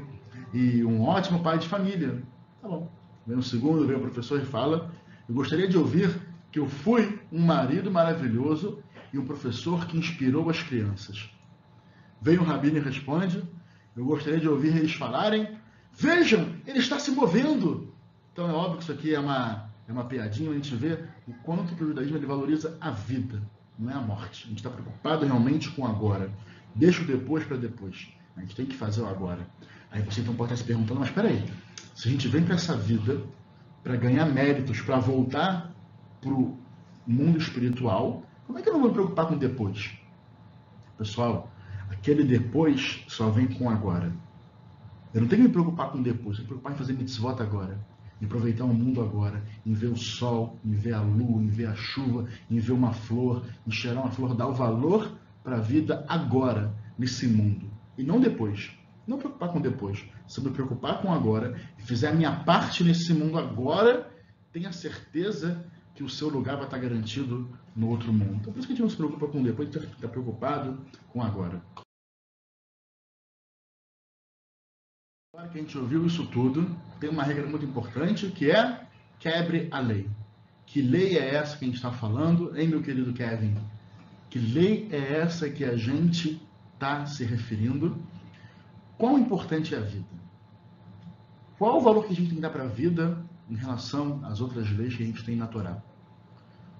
e 0.53 0.85
um 0.85 1.03
ótimo 1.03 1.43
pai 1.43 1.59
de 1.59 1.69
família. 1.69 2.23
Tá 2.61 2.69
bom. 2.69 2.91
Vem 3.27 3.39
o 3.39 3.43
segundo, 3.43 3.87
vem 3.87 3.97
o 3.97 4.01
professor 4.01 4.41
e 4.41 4.45
fala: 4.45 4.91
Eu 5.29 5.35
gostaria 5.35 5.69
de 5.69 5.77
ouvir 5.77 6.15
que 6.51 6.59
eu 6.59 6.67
fui 6.67 7.21
um 7.31 7.45
marido 7.45 7.91
maravilhoso 7.91 8.83
e 9.13 9.19
um 9.19 9.25
professor 9.25 9.87
que 9.87 9.99
inspirou 9.99 10.49
as 10.49 10.63
crianças. 10.63 11.31
Vem 12.21 12.39
o 12.39 12.43
rabino 12.43 12.79
e 12.79 12.81
responde: 12.81 13.43
Eu 13.97 14.05
gostaria 14.05 14.41
de 14.41 14.49
ouvir 14.49 14.77
eles 14.77 14.95
falarem 14.95 15.59
Vejam, 16.01 16.55
ele 16.65 16.79
está 16.79 16.97
se 16.97 17.11
movendo. 17.11 17.93
Então 18.33 18.49
é 18.49 18.53
óbvio 18.53 18.77
que 18.77 18.85
isso 18.85 18.93
aqui 18.93 19.13
é 19.13 19.19
uma, 19.19 19.69
é 19.89 19.93
uma 19.93 20.05
piadinha, 20.05 20.49
a 20.49 20.55
gente 20.55 20.73
vê 20.77 20.97
o 21.27 21.33
quanto 21.43 21.75
que 21.75 21.83
o 21.83 21.89
judaísmo 21.89 22.17
ele 22.17 22.25
valoriza 22.25 22.79
a 22.81 22.93
vida, 22.93 23.43
não 23.77 23.91
é 23.91 23.95
a 23.95 24.01
morte. 24.01 24.45
A 24.45 24.49
gente 24.49 24.59
está 24.59 24.71
preocupado 24.71 25.27
realmente 25.27 25.69
com 25.71 25.85
agora. 25.85 26.31
Deixa 26.73 27.03
o 27.03 27.05
depois 27.05 27.45
para 27.45 27.57
depois. 27.57 28.13
A 28.39 28.41
gente 28.43 28.55
tem 28.55 28.67
que 28.67 28.77
fazer 28.77 29.03
o 29.03 29.09
agora. 29.09 29.45
Aí 29.91 30.01
você 30.03 30.21
então 30.21 30.35
pode 30.35 30.53
estar 30.53 30.63
se 30.63 30.67
perguntando, 30.67 31.01
mas 31.01 31.09
espera 31.09 31.29
aí, 31.29 31.45
se 31.95 32.09
a 32.09 32.11
gente 32.11 32.29
vem 32.29 32.45
para 32.45 32.55
essa 32.55 32.77
vida 32.77 33.21
para 33.83 33.97
ganhar 33.97 34.27
méritos, 34.27 34.81
para 34.81 34.99
voltar 34.99 35.73
para 36.21 36.31
o 36.33 36.57
mundo 37.07 37.39
espiritual, 37.39 38.23
como 38.47 38.59
é 38.59 38.63
que 38.63 38.69
eu 38.69 38.75
não 38.75 38.81
vou 38.81 38.89
me 38.91 38.95
preocupar 38.95 39.27
com 39.27 39.37
depois? 39.37 39.91
Pessoal, 40.97 41.51
aquele 41.91 42.23
depois 42.23 43.05
só 43.09 43.29
vem 43.29 43.49
com 43.49 43.69
agora. 43.69 44.13
Eu 45.13 45.23
não 45.23 45.29
tenho 45.29 45.43
que 45.43 45.49
me 45.49 45.53
preocupar 45.53 45.91
com 45.91 46.01
depois, 46.01 46.39
eu 46.39 46.45
tenho 46.45 46.49
que 46.49 46.55
me 46.55 46.61
preocupar 46.61 46.73
em 46.73 46.77
fazer 46.77 46.93
mitzvot 46.93 47.43
agora, 47.43 47.81
em 48.21 48.27
aproveitar 48.27 48.65
o 48.65 48.75
mundo 48.75 49.01
agora, 49.01 49.43
em 49.67 49.73
ver 49.73 49.89
o 49.89 49.97
sol, 49.97 50.57
em 50.65 50.75
ver 50.75 50.93
a 50.93 51.01
lua, 51.01 51.43
em 51.43 51.49
ver 51.49 51.67
a 51.67 51.75
chuva, 51.75 52.29
em 52.49 52.59
ver 52.59 52.73
uma 52.73 52.93
flor, 52.93 53.45
em 53.67 53.71
cheirar 53.71 54.05
uma 54.05 54.13
flor, 54.13 54.35
dar 54.35 54.47
o 54.47 54.55
valor 54.55 55.11
para 55.43 55.57
a 55.57 55.61
vida 55.61 56.05
agora, 56.09 56.73
nesse 56.99 57.27
mundo, 57.27 57.68
e 57.99 58.03
não 58.05 58.21
depois. 58.21 58.71
Não 59.07 59.19
preocupar 59.19 59.51
com 59.51 59.61
depois, 59.61 60.05
se 60.27 60.41
me 60.41 60.51
preocupar 60.51 61.01
com 61.01 61.13
agora 61.13 61.59
e 61.79 61.83
fizer 61.83 62.09
a 62.09 62.15
minha 62.15 62.45
parte 62.45 62.85
nesse 62.85 63.13
mundo 63.13 63.39
agora, 63.39 64.11
tenha 64.53 64.71
certeza 64.71 65.67
que 65.95 66.05
o 66.05 66.09
seu 66.09 66.29
lugar 66.29 66.57
vai 66.57 66.67
estar 66.67 66.79
garantido 66.79 67.49
no 67.75 67.89
outro 67.89 68.13
mundo. 68.13 68.37
Então, 68.37 68.53
por 68.53 68.59
isso 68.59 68.69
que 68.69 68.75
a 68.75 68.77
gente 68.77 68.83
não 68.83 68.91
se 68.91 68.97
preocupa 68.97 69.27
com 69.27 69.43
depois, 69.43 69.69
a 69.75 69.81
gente 69.81 69.95
está 69.95 70.09
preocupado 70.09 70.79
com 71.09 71.23
agora. 71.23 71.63
Agora 75.35 75.49
que 75.51 75.59
a 75.59 75.63
gente 75.63 75.79
ouviu 75.79 76.07
isso 76.07 76.27
tudo, 76.27 76.77
tem 77.01 77.09
uma 77.09 77.23
regra 77.23 77.47
muito 77.47 77.65
importante 77.65 78.31
que 78.31 78.51
é 78.51 78.87
quebre 79.19 79.69
a 79.71 79.81
lei. 79.81 80.09
Que 80.67 80.83
lei 80.83 81.17
é 81.17 81.35
essa 81.35 81.57
que 81.57 81.65
a 81.65 81.69
gente 81.69 81.77
está 81.77 81.91
falando, 81.91 82.57
hein, 82.59 82.69
meu 82.69 82.83
querido 82.83 83.13
Kevin? 83.15 83.57
Que 84.29 84.39
lei 84.39 84.89
é 84.93 85.21
essa 85.21 85.49
que 85.49 85.65
a 85.65 85.77
gente 85.77 86.41
está 86.79 87.05
se 87.07 87.25
referindo? 87.25 87.99
Quão 88.97 89.19
importante 89.19 89.75
é 89.75 89.79
a 89.79 89.81
vida? 89.81 90.07
Qual 91.59 91.79
o 91.79 91.81
valor 91.81 92.07
que 92.07 92.13
a 92.13 92.17
gente 92.17 92.29
tem 92.29 92.37
que 92.37 92.41
dar 92.41 92.51
para 92.51 92.63
a 92.63 92.69
vida 92.69 93.19
em 93.51 93.57
relação 93.57 94.21
às 94.25 94.41
outras 94.41 94.71
leis 94.71 94.95
que 94.95 95.03
a 95.03 95.07
gente 95.07 95.25
tem 95.25 95.35
na 95.35 95.49
Torá? 95.49 95.83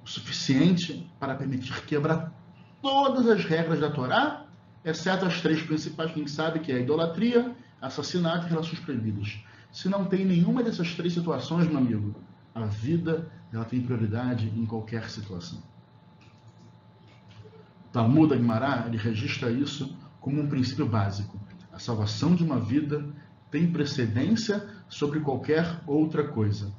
O 0.05 0.09
suficiente 0.09 1.11
para 1.19 1.35
permitir 1.35 1.85
quebrar 1.85 2.33
todas 2.81 3.29
as 3.29 3.45
regras 3.45 3.81
da 3.81 3.91
Torá, 3.91 4.47
exceto 4.85 5.27
as 5.27 5.41
três 5.41 5.61
principais 5.63 6.13
que 6.13 6.21
a 6.21 6.23
gente 6.23 6.31
sabe, 6.31 6.61
que 6.61 6.71
é 6.71 6.77
a 6.77 6.81
idolatria, 6.81 7.57
assassinato 7.83 8.47
e 8.47 8.51
relações 8.51 8.79
proibidas. 8.79 9.41
Se 9.73 9.89
não 9.89 10.05
tem 10.05 10.25
nenhuma 10.25 10.63
dessas 10.63 10.95
três 10.95 11.13
situações, 11.13 11.67
meu 11.67 11.79
amigo, 11.79 12.15
a 12.55 12.65
vida 12.67 13.31
ela 13.53 13.65
tem 13.65 13.81
prioridade 13.81 14.49
em 14.57 14.65
qualquer 14.65 15.11
situação. 15.11 15.61
Talmud 17.93 18.33
Agmará 18.33 18.85
ele 18.87 18.97
registra 18.97 19.51
isso 19.51 19.97
como 20.21 20.41
um 20.41 20.49
princípio 20.49 20.87
básico. 20.87 21.39
A 21.73 21.79
salvação 21.79 22.35
de 22.35 22.43
uma 22.43 22.59
vida 22.59 23.05
tem 23.51 23.71
precedência 23.71 24.67
sobre 24.89 25.21
qualquer 25.21 25.81
outra 25.87 26.25
coisa. 26.25 26.73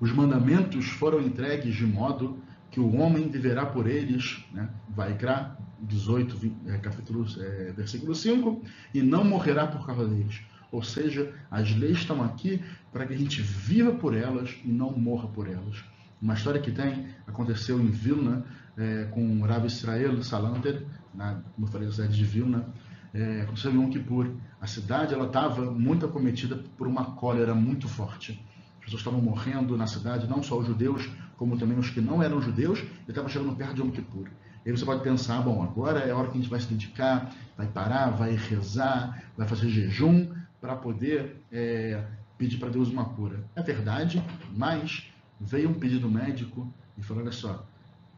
Os 0.00 0.12
mandamentos 0.12 0.86
foram 0.86 1.20
entregues 1.20 1.74
de 1.74 1.86
modo 1.86 2.38
que 2.70 2.80
o 2.80 2.96
homem 2.96 3.28
viverá 3.28 3.64
por 3.64 3.86
eles, 3.86 4.44
né? 4.52 4.68
Vaikra 4.88 5.56
18, 5.80 6.52
é, 6.66 6.78
capítulo, 6.78 7.26
é, 7.38 7.72
versículo 7.72 8.14
5, 8.14 8.62
e 8.92 9.02
não 9.02 9.24
morrerá 9.24 9.66
por 9.66 9.86
causa 9.86 10.06
deles. 10.06 10.42
Ou 10.70 10.82
seja, 10.82 11.32
as 11.50 11.74
leis 11.74 11.98
estão 11.98 12.22
aqui 12.22 12.62
para 12.92 13.06
que 13.06 13.14
a 13.14 13.16
gente 13.16 13.40
viva 13.40 13.92
por 13.92 14.14
elas 14.14 14.54
e 14.64 14.68
não 14.68 14.90
morra 14.92 15.28
por 15.28 15.48
elas. 15.48 15.84
Uma 16.20 16.34
história 16.34 16.60
que 16.60 16.72
tem, 16.72 17.06
aconteceu 17.26 17.80
em 17.80 17.90
Vilna, 17.90 18.44
é, 18.76 19.04
com 19.10 19.42
Rabi 19.42 19.66
Israel 19.66 20.22
Salanter, 20.22 20.84
na, 21.14 21.40
como 21.54 21.66
eu 21.66 21.70
falei, 21.70 21.88
de 21.88 22.24
Vilna, 22.24 22.66
é, 23.14 23.42
aconteceu 23.42 23.72
em 23.72 23.76
Yom 23.76 23.90
Kippur. 23.90 24.30
A 24.60 24.66
cidade 24.66 25.14
estava 25.14 25.70
muito 25.70 26.04
acometida 26.04 26.56
por 26.76 26.86
uma 26.86 27.04
cólera 27.12 27.54
muito 27.54 27.88
forte. 27.88 28.32
As 28.78 28.84
pessoas 28.84 29.00
estavam 29.00 29.20
morrendo 29.20 29.76
na 29.76 29.86
cidade, 29.86 30.28
não 30.28 30.42
só 30.42 30.58
os 30.58 30.66
judeus, 30.66 31.10
como 31.36 31.56
também 31.56 31.78
os 31.78 31.90
que 31.90 32.00
não 32.00 32.22
eram 32.22 32.40
judeus, 32.40 32.80
e 32.80 33.10
estavam 33.10 33.28
chegando 33.28 33.54
perto 33.56 33.74
de 33.74 33.80
Yom 33.80 33.90
Kippur. 33.90 34.28
E 34.64 34.70
aí 34.70 34.76
você 34.76 34.84
pode 34.84 35.02
pensar, 35.02 35.40
bom, 35.42 35.62
agora 35.62 36.00
é 36.00 36.10
a 36.10 36.16
hora 36.16 36.28
que 36.28 36.36
a 36.36 36.40
gente 36.40 36.50
vai 36.50 36.60
se 36.60 36.66
dedicar, 36.66 37.32
vai 37.56 37.68
parar, 37.68 38.10
vai 38.10 38.34
rezar, 38.34 39.22
vai 39.36 39.46
fazer 39.46 39.68
jejum 39.68 40.28
para 40.60 40.74
poder 40.74 41.40
é, 41.52 42.04
pedir 42.36 42.58
para 42.58 42.68
Deus 42.68 42.88
uma 42.88 43.04
cura. 43.04 43.44
É 43.54 43.62
verdade, 43.62 44.22
mas 44.54 45.12
veio 45.40 45.70
um 45.70 45.74
pedido 45.74 46.10
médico 46.10 46.72
e 46.98 47.02
falou, 47.02 47.22
olha 47.22 47.32
só, 47.32 47.64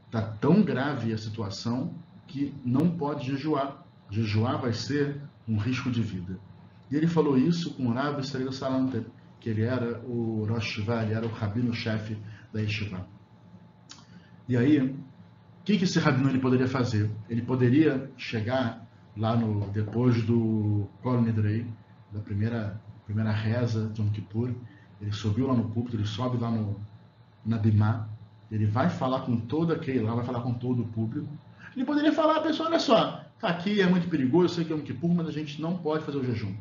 está 0.08 0.22
tão 0.22 0.62
grave 0.62 1.12
a 1.12 1.18
situação 1.18 1.94
que 2.26 2.54
não 2.64 2.90
pode 2.90 3.26
jejuar. 3.26 3.84
Jejuar 4.10 4.60
vai 4.60 4.72
ser 4.72 5.20
um 5.46 5.58
risco 5.58 5.90
de 5.90 6.02
vida. 6.02 6.38
E 6.90 6.96
ele 6.96 7.06
falou 7.06 7.36
isso 7.36 7.74
com 7.74 7.86
o 7.86 7.92
Rav 7.92 8.18
Israel 8.20 8.50
Salanter, 8.50 9.04
que 9.38 9.50
ele 9.50 9.62
era 9.62 10.00
o 10.00 10.46
Rosh 10.48 10.64
Shiva, 10.64 11.02
ele 11.02 11.14
era 11.14 11.26
o 11.26 11.30
rabino-chefe 11.30 12.16
da 12.52 12.60
Yeshiva. 12.60 13.06
E 14.48 14.56
aí, 14.56 14.80
o 14.80 14.96
que, 15.64 15.76
que 15.76 15.84
esse 15.84 15.98
rabino 15.98 16.30
ele 16.30 16.38
poderia 16.38 16.66
fazer? 16.66 17.10
Ele 17.28 17.42
poderia 17.42 18.10
chegar 18.16 18.86
lá 19.16 19.36
no 19.36 19.68
depois 19.70 20.22
do 20.24 20.88
Kol 21.02 21.20
Nidrei, 21.20 21.66
da 22.10 22.20
primeira, 22.20 22.80
primeira 23.04 23.30
reza 23.30 23.88
de 23.88 24.00
Yom 24.00 24.10
Kippur, 24.10 24.54
ele 25.00 25.12
subiu 25.12 25.46
lá 25.46 25.54
no 25.54 25.68
púlpito, 25.70 25.96
ele 25.96 26.06
sobe 26.06 26.38
lá 26.38 26.50
no, 26.50 26.80
na 27.44 27.58
Bimá, 27.58 28.08
ele 28.50 28.66
vai 28.66 28.88
falar 28.88 29.20
com 29.20 29.36
todo 29.36 29.72
aquele 29.72 30.00
lá, 30.00 30.14
vai 30.14 30.24
falar 30.24 30.40
com 30.40 30.54
todo 30.54 30.82
o 30.82 30.86
público. 30.86 31.28
Ele 31.76 31.84
poderia 31.84 32.12
falar, 32.12 32.40
pessoal, 32.40 32.68
olha 32.68 32.78
só, 32.78 33.24
tá 33.38 33.48
aqui 33.48 33.80
é 33.80 33.86
muito 33.86 34.08
perigoso, 34.08 34.44
eu 34.44 34.48
sei 34.48 34.64
que 34.64 34.72
é 34.72 34.76
um 34.76 34.80
Kippur, 34.80 35.14
mas 35.14 35.28
a 35.28 35.32
gente 35.32 35.60
não 35.60 35.76
pode 35.76 36.04
fazer 36.04 36.18
o 36.18 36.24
jejum, 36.24 36.54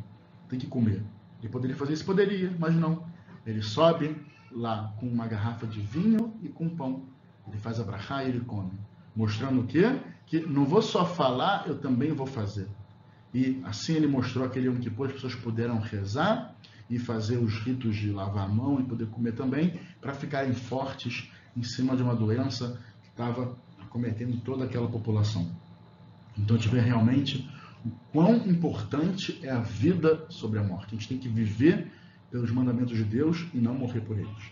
tem 0.49 0.59
que 0.59 0.67
comer. 0.67 1.01
Ele 1.41 1.51
poderia 1.51 1.75
fazer 1.75 1.93
isso? 1.93 2.05
Poderia, 2.05 2.53
mas 2.59 2.75
não. 2.75 3.03
Ele 3.45 3.61
sobe 3.61 4.15
lá 4.51 4.93
com 4.99 5.07
uma 5.07 5.27
garrafa 5.27 5.65
de 5.65 5.79
vinho 5.79 6.33
e 6.41 6.49
com 6.49 6.67
pão. 6.69 7.03
Ele 7.47 7.57
faz 7.57 7.79
a 7.79 7.83
brachá 7.83 8.23
e 8.23 8.29
ele 8.29 8.41
come. 8.41 8.71
Mostrando 9.15 9.61
o 9.61 9.65
quê? 9.65 9.99
Que 10.25 10.39
não 10.41 10.65
vou 10.65 10.81
só 10.81 11.05
falar, 11.05 11.67
eu 11.67 11.77
também 11.77 12.11
vou 12.11 12.27
fazer. 12.27 12.67
E 13.33 13.61
assim 13.65 13.93
ele 13.93 14.07
mostrou 14.07 14.45
aquele 14.45 14.67
Yom 14.67 14.77
Kippur, 14.77 15.07
as 15.07 15.13
pessoas 15.13 15.35
puderam 15.35 15.79
rezar 15.79 16.55
e 16.89 16.97
fazer 16.97 17.37
os 17.37 17.53
ritos 17.59 17.95
de 17.95 18.11
lavar 18.11 18.45
a 18.45 18.47
mão 18.47 18.79
e 18.79 18.83
poder 18.83 19.07
comer 19.07 19.33
também, 19.33 19.79
para 20.01 20.13
ficarem 20.13 20.53
fortes 20.53 21.31
em 21.57 21.63
cima 21.63 21.95
de 21.95 22.03
uma 22.03 22.15
doença 22.15 22.79
que 23.01 23.09
estava 23.09 23.57
acometendo 23.81 24.39
toda 24.41 24.65
aquela 24.65 24.87
população. 24.87 25.51
Então 26.37 26.55
a 26.55 26.59
gente 26.59 26.69
vê 26.69 26.79
realmente 26.79 27.49
o 27.83 27.89
quão 28.11 28.35
importante 28.47 29.39
é 29.41 29.49
a 29.49 29.59
vida 29.59 30.25
sobre 30.29 30.59
a 30.59 30.63
morte. 30.63 30.93
A 30.93 30.97
gente 30.97 31.09
tem 31.09 31.17
que 31.17 31.27
viver 31.27 31.91
pelos 32.29 32.51
mandamentos 32.51 32.95
de 32.95 33.03
Deus 33.03 33.47
e 33.53 33.57
não 33.57 33.73
morrer 33.73 34.01
por 34.01 34.17
eles. 34.17 34.51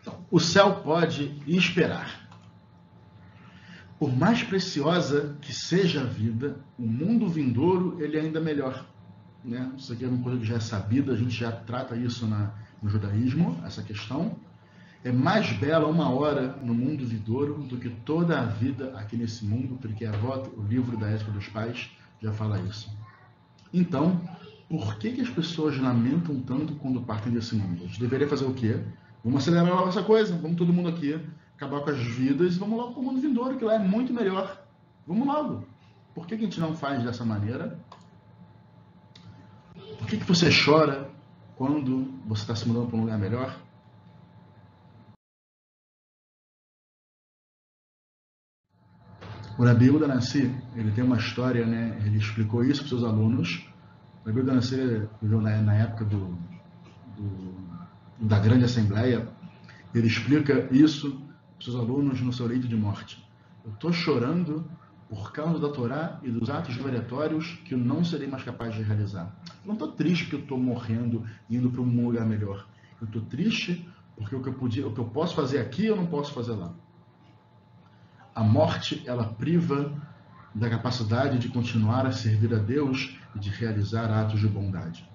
Então, 0.00 0.24
o 0.30 0.40
céu 0.40 0.80
pode 0.82 1.42
esperar. 1.46 2.26
Por 3.98 4.14
mais 4.14 4.42
preciosa 4.42 5.36
que 5.40 5.52
seja 5.52 6.02
a 6.02 6.04
vida, 6.04 6.60
o 6.78 6.86
mundo 6.86 7.28
vindouro 7.28 8.02
ele 8.02 8.16
é 8.16 8.20
ainda 8.20 8.40
melhor. 8.40 8.86
Né? 9.46 9.72
Isso 9.78 9.92
aqui 9.92 10.04
é 10.04 10.08
uma 10.08 10.22
coisa 10.22 10.40
que 10.40 10.44
já 10.44 10.56
é 10.56 10.60
sabida, 10.60 11.12
a 11.12 11.16
gente 11.16 11.30
já 11.30 11.52
trata 11.52 11.94
isso 11.94 12.26
na, 12.26 12.50
no 12.82 12.90
judaísmo, 12.90 13.56
essa 13.64 13.82
questão. 13.82 14.34
É 15.04 15.12
mais 15.12 15.52
bela 15.52 15.86
uma 15.86 16.10
hora 16.10 16.56
no 16.62 16.74
mundo 16.74 17.06
vindouro 17.06 17.54
do 17.62 17.76
que 17.76 17.88
toda 17.88 18.40
a 18.40 18.44
vida 18.44 18.92
aqui 18.96 19.16
nesse 19.16 19.44
mundo, 19.44 19.78
porque 19.80 20.04
a 20.04 20.10
voto, 20.10 20.50
o 20.58 20.62
livro 20.66 20.96
da 20.96 21.08
ética 21.08 21.30
dos 21.30 21.46
pais 21.46 21.90
já 22.20 22.32
fala 22.32 22.58
isso. 22.62 22.90
Então, 23.72 24.20
por 24.68 24.96
que, 24.96 25.12
que 25.12 25.20
as 25.20 25.30
pessoas 25.30 25.78
lamentam 25.78 26.40
tanto 26.40 26.74
quando 26.74 27.00
partem 27.00 27.32
desse 27.32 27.54
mundo? 27.54 27.84
A 27.84 27.86
gente 27.86 28.00
deveria 28.00 28.28
fazer 28.28 28.46
o 28.46 28.52
quê? 28.52 28.80
Vamos 29.22 29.42
acelerar 29.42 29.76
logo 29.76 29.88
essa 29.88 30.02
coisa, 30.02 30.36
vamos 30.36 30.56
todo 30.56 30.72
mundo 30.72 30.88
aqui 30.88 31.20
acabar 31.56 31.80
com 31.80 31.90
as 31.90 31.98
vidas 31.98 32.56
e 32.56 32.58
vamos 32.58 32.76
logo 32.76 32.92
para 32.92 33.00
o 33.00 33.04
mundo 33.04 33.20
vindouro, 33.20 33.56
que 33.56 33.64
lá 33.64 33.76
é 33.76 33.78
muito 33.78 34.12
melhor. 34.12 34.62
Vamos 35.06 35.26
logo. 35.26 35.64
Por 36.14 36.26
que, 36.26 36.36
que 36.36 36.42
a 36.42 36.46
gente 36.46 36.60
não 36.60 36.74
faz 36.74 37.02
dessa 37.02 37.24
maneira? 37.24 37.78
Por 39.98 40.06
que, 40.06 40.18
que 40.18 40.24
você 40.24 40.48
chora 40.50 41.10
quando 41.56 42.04
você 42.26 42.42
está 42.42 42.54
se 42.54 42.68
mudando 42.68 42.88
para 42.88 42.96
um 42.96 43.00
lugar 43.00 43.18
melhor? 43.18 43.66
O 49.58 49.64
Rabi 49.64 49.88
Udanassi, 49.88 50.54
ele 50.74 50.92
tem 50.92 51.02
uma 51.02 51.16
história, 51.16 51.64
né? 51.64 51.98
Ele 52.04 52.18
explicou 52.18 52.62
isso 52.62 52.80
para 52.80 52.90
seus 52.90 53.02
alunos. 53.02 53.66
O 54.22 54.28
Rabi 54.28 54.40
Udanassi 54.40 54.76
viveu 55.22 55.40
na, 55.40 55.74
época 55.74 56.04
do, 56.04 56.38
do, 57.16 57.54
da 58.20 58.38
grande 58.38 58.66
assembleia. 58.66 59.26
Ele 59.94 60.06
explica 60.06 60.68
isso 60.70 61.18
para 61.56 61.64
seus 61.64 61.74
alunos 61.74 62.20
no 62.20 62.34
seu 62.34 62.46
leito 62.46 62.68
de 62.68 62.76
morte. 62.76 63.26
Eu 63.64 63.72
estou 63.72 63.92
chorando 63.94 64.68
por 65.08 65.32
causa 65.32 65.58
da 65.58 65.68
Torá 65.68 66.18
e 66.22 66.30
dos 66.30 66.50
atos 66.50 66.76
variatórios 66.76 67.60
que 67.64 67.74
eu 67.74 67.78
não 67.78 68.04
serei 68.04 68.26
mais 68.26 68.42
capaz 68.42 68.74
de 68.74 68.82
realizar. 68.82 69.34
Eu 69.62 69.68
não 69.68 69.74
estou 69.74 69.92
triste 69.92 70.24
porque 70.24 70.36
eu 70.36 70.40
estou 70.40 70.58
morrendo 70.58 71.24
indo 71.48 71.70
para 71.70 71.80
um 71.80 72.04
lugar 72.04 72.26
melhor. 72.26 72.66
Eu 73.00 73.06
estou 73.06 73.22
triste 73.22 73.88
porque 74.16 74.34
o 74.34 74.42
que, 74.42 74.48
eu 74.48 74.54
podia, 74.54 74.86
o 74.86 74.92
que 74.92 75.00
eu 75.00 75.04
posso 75.04 75.34
fazer 75.34 75.58
aqui 75.58 75.86
eu 75.86 75.96
não 75.96 76.06
posso 76.06 76.32
fazer 76.32 76.52
lá. 76.52 76.72
A 78.34 78.42
morte, 78.42 79.02
ela 79.06 79.24
priva 79.24 79.92
da 80.54 80.70
capacidade 80.70 81.38
de 81.38 81.48
continuar 81.48 82.06
a 82.06 82.12
servir 82.12 82.52
a 82.54 82.58
Deus 82.58 83.16
e 83.34 83.38
de 83.38 83.50
realizar 83.50 84.10
atos 84.10 84.40
de 84.40 84.48
bondade. 84.48 85.08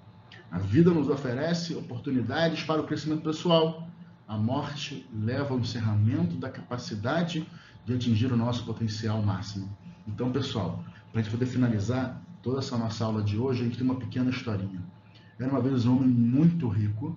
A 0.50 0.58
vida 0.58 0.90
nos 0.90 1.08
oferece 1.08 1.74
oportunidades 1.74 2.62
para 2.62 2.80
o 2.80 2.84
crescimento 2.84 3.22
pessoal. 3.22 3.88
A 4.28 4.36
morte 4.36 5.08
leva 5.12 5.52
ao 5.52 5.60
encerramento 5.60 6.36
da 6.36 6.48
capacidade 6.48 7.46
de 7.84 7.94
atingir 7.94 8.32
o 8.32 8.36
nosso 8.36 8.64
potencial 8.64 9.20
máximo. 9.22 9.76
Então, 10.06 10.30
pessoal, 10.30 10.82
para 11.10 11.20
a 11.20 11.22
gente 11.22 11.32
poder 11.32 11.46
finalizar 11.46 12.20
toda 12.42 12.58
essa 12.58 12.76
nossa 12.76 13.04
aula 13.04 13.22
de 13.22 13.38
hoje, 13.38 13.62
a 13.62 13.64
gente 13.64 13.78
tem 13.78 13.86
uma 13.86 13.96
pequena 13.96 14.30
historinha. 14.30 14.82
Era 15.38 15.50
uma 15.50 15.60
vez 15.60 15.86
um 15.86 15.96
homem 15.96 16.08
muito 16.08 16.68
rico, 16.68 17.16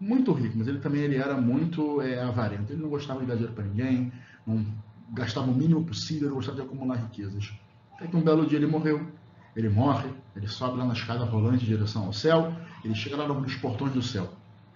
muito 0.00 0.32
rico, 0.32 0.56
mas 0.58 0.68
ele 0.68 0.78
também 0.78 1.02
ele 1.02 1.16
era 1.16 1.40
muito 1.40 2.00
é, 2.00 2.22
avarento. 2.22 2.72
Ele 2.72 2.82
não 2.82 2.88
gostava 2.88 3.20
de 3.20 3.26
dar 3.26 3.34
dinheiro 3.34 3.54
para 3.54 3.64
ninguém, 3.64 4.12
não 4.46 4.64
gastava 5.12 5.50
o 5.50 5.54
mínimo 5.54 5.84
possível, 5.84 6.28
ele 6.28 6.34
gostava 6.34 6.56
de 6.56 6.62
acumular 6.62 6.96
riquezas. 6.96 7.52
Até 7.94 8.06
que 8.06 8.16
um 8.16 8.22
belo 8.22 8.46
dia 8.46 8.58
ele 8.58 8.66
morreu. 8.66 9.06
Ele 9.54 9.70
morre, 9.70 10.10
ele 10.34 10.46
sobe 10.46 10.76
lá 10.76 10.84
na 10.84 10.92
escada 10.92 11.24
rolante 11.24 11.64
em 11.64 11.68
direção 11.68 12.04
ao 12.04 12.12
céu, 12.12 12.54
ele 12.84 12.94
chega 12.94 13.16
lá 13.16 13.26
nos 13.26 13.54
portões 13.54 13.92
do 13.92 14.02
céu. 14.02 14.30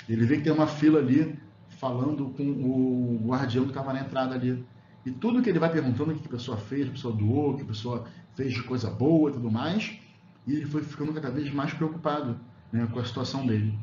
Ele 0.09 0.25
vê 0.25 0.39
que 0.39 0.45
tem 0.45 0.53
uma 0.53 0.67
fila 0.67 1.01
ali 1.01 1.39
falando 1.69 2.31
com 2.31 2.43
o 2.43 3.21
guardião 3.27 3.65
que 3.65 3.71
estava 3.71 3.93
na 3.93 4.01
entrada 4.01 4.35
ali. 4.35 4.65
E 5.05 5.11
tudo 5.11 5.43
que 5.43 5.49
ele 5.49 5.59
vai 5.59 5.71
perguntando, 5.71 6.13
o 6.13 6.15
que 6.15 6.27
a 6.27 6.31
pessoa 6.31 6.57
fez, 6.57 6.89
a 6.89 6.91
pessoa 6.93 7.15
doou, 7.15 7.53
o 7.53 7.57
que 7.57 7.63
a 7.63 7.67
pessoa 7.67 8.07
fez 8.35 8.53
de 8.53 8.63
coisa 8.63 8.91
boa 8.91 9.31
e 9.31 9.33
tudo 9.35 9.51
mais, 9.51 9.99
e 10.47 10.55
ele 10.55 10.67
foi 10.67 10.83
ficando 10.83 11.13
cada 11.13 11.31
vez 11.31 11.53
mais 11.53 11.73
preocupado 11.73 12.39
né, 12.73 12.87
com 12.93 12.99
a 12.99 13.05
situação 13.05 13.47
dele. 13.47 13.79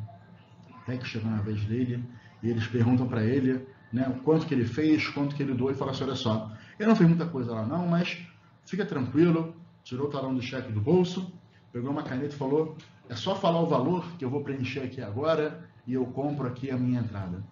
Até 0.81 0.97
que 0.97 1.07
chegou 1.07 1.29
na 1.29 1.41
vez 1.41 1.63
dele, 1.65 2.03
e 2.41 2.49
eles 2.49 2.67
perguntam 2.67 3.07
para 3.07 3.23
ele 3.23 3.65
né, 3.91 4.07
o 4.09 4.21
quanto 4.21 4.45
que 4.45 4.53
ele 4.53 4.65
fez, 4.65 5.07
quanto 5.07 5.35
que 5.35 5.41
ele 5.41 5.53
doou, 5.53 5.71
e 5.71 5.73
fala 5.73 5.91
assim, 5.91 6.03
olha 6.03 6.15
só, 6.15 6.51
ele 6.79 6.87
não 6.87 6.95
fez 6.95 7.09
muita 7.09 7.25
coisa 7.25 7.51
lá 7.51 7.65
não, 7.65 7.87
mas 7.87 8.17
fica 8.65 8.85
tranquilo, 8.85 9.55
tirou 9.83 10.07
o 10.07 10.09
talão 10.09 10.35
do 10.35 10.41
cheque 10.41 10.71
do 10.71 10.81
bolso, 10.81 11.31
pegou 11.71 11.91
uma 11.91 12.03
caneta 12.03 12.35
e 12.35 12.37
falou, 12.37 12.77
é 13.09 13.15
só 13.15 13.35
falar 13.35 13.61
o 13.61 13.67
valor 13.67 14.05
que 14.17 14.25
eu 14.25 14.29
vou 14.29 14.43
preencher 14.43 14.81
aqui 14.81 15.01
agora, 15.01 15.67
e 15.85 15.93
eu 15.93 16.05
compro 16.05 16.47
aqui 16.47 16.69
a 16.69 16.77
minha 16.77 16.99
entrada. 16.99 17.43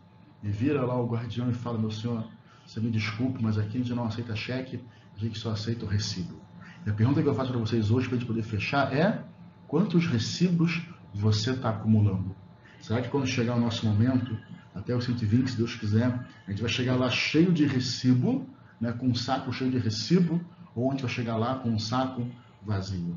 E 0.44 0.50
vira 0.50 0.86
lá 0.86 1.00
o 1.00 1.08
guardião 1.08 1.50
e 1.50 1.54
fala, 1.54 1.78
meu 1.78 1.90
senhor, 1.90 2.28
você 2.66 2.80
me 2.80 2.90
desculpe, 2.90 3.42
mas 3.42 3.58
aqui 3.58 3.78
a 3.78 3.82
gente 3.82 3.94
não 3.94 4.06
aceita 4.06 4.36
cheque, 4.36 4.80
a 5.16 5.20
gente 5.20 5.38
só 5.38 5.52
aceita 5.52 5.86
o 5.86 5.88
recibo. 5.88 6.40
E 6.86 6.90
a 6.90 6.94
pergunta 6.94 7.22
que 7.22 7.28
eu 7.28 7.34
faço 7.34 7.52
para 7.52 7.60
vocês 7.60 7.92
hoje, 7.92 8.08
para 8.08 8.18
a 8.18 8.20
gente 8.20 8.28
poder 8.28 8.44
fechar, 8.44 8.94
é 8.94 9.24
quantos 9.68 10.08
recibos 10.08 10.82
você 11.14 11.52
está 11.52 11.70
acumulando? 11.70 12.36
Será 12.82 13.02
que 13.02 13.10
quando 13.10 13.26
chegar 13.28 13.56
o 13.56 13.60
nosso 13.60 13.86
momento, 13.86 14.38
até 14.74 14.96
os 14.96 15.06
120, 15.06 15.52
se 15.52 15.58
Deus 15.58 15.76
quiser, 15.76 16.08
a 16.46 16.52
gente 16.52 16.62
vai 16.62 16.70
chegar 16.70 16.96
lá 16.96 17.10
cheio 17.10 17.52
de 17.52 17.66
recibo, 17.66 18.48
né, 18.80 18.92
com 18.92 19.08
um 19.08 19.16
saco 19.16 19.52
cheio 19.54 19.72
de 19.72 19.78
recibo, 19.78 20.42
ou 20.76 20.90
a 20.90 20.92
gente 20.92 21.04
vai 21.04 21.12
chegar 21.12 21.38
lá 21.38 21.56
com 21.56 21.70
um 21.70 21.80
saco 21.80 22.30
vazio? 22.64 23.16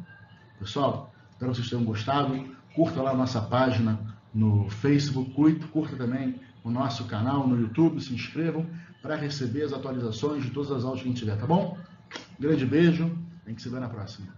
Pessoal, 0.58 1.12
espero 1.30 1.50
que 1.50 1.58
vocês 1.58 1.70
tenham 1.70 1.84
gostado. 1.84 2.56
Curta 2.74 3.02
lá 3.02 3.10
a 3.10 3.16
nossa 3.16 3.40
página 3.40 3.98
no 4.32 4.70
Facebook, 4.70 5.66
curta 5.68 5.96
também 5.96 6.40
o 6.62 6.70
nosso 6.70 7.04
canal 7.04 7.46
no 7.46 7.60
YouTube, 7.60 8.00
se 8.00 8.14
inscrevam 8.14 8.66
para 9.08 9.16
receber 9.16 9.62
as 9.62 9.72
atualizações 9.72 10.44
de 10.44 10.50
todas 10.50 10.70
as 10.70 10.84
aulas 10.84 11.00
que 11.00 11.06
a 11.06 11.08
gente 11.08 11.20
tiver, 11.20 11.34
tá 11.38 11.46
bom? 11.46 11.78
Grande 12.38 12.66
beijo, 12.66 13.10
a 13.46 13.48
gente 13.48 13.62
se 13.62 13.70
vê 13.70 13.80
na 13.80 13.88
próxima. 13.88 14.37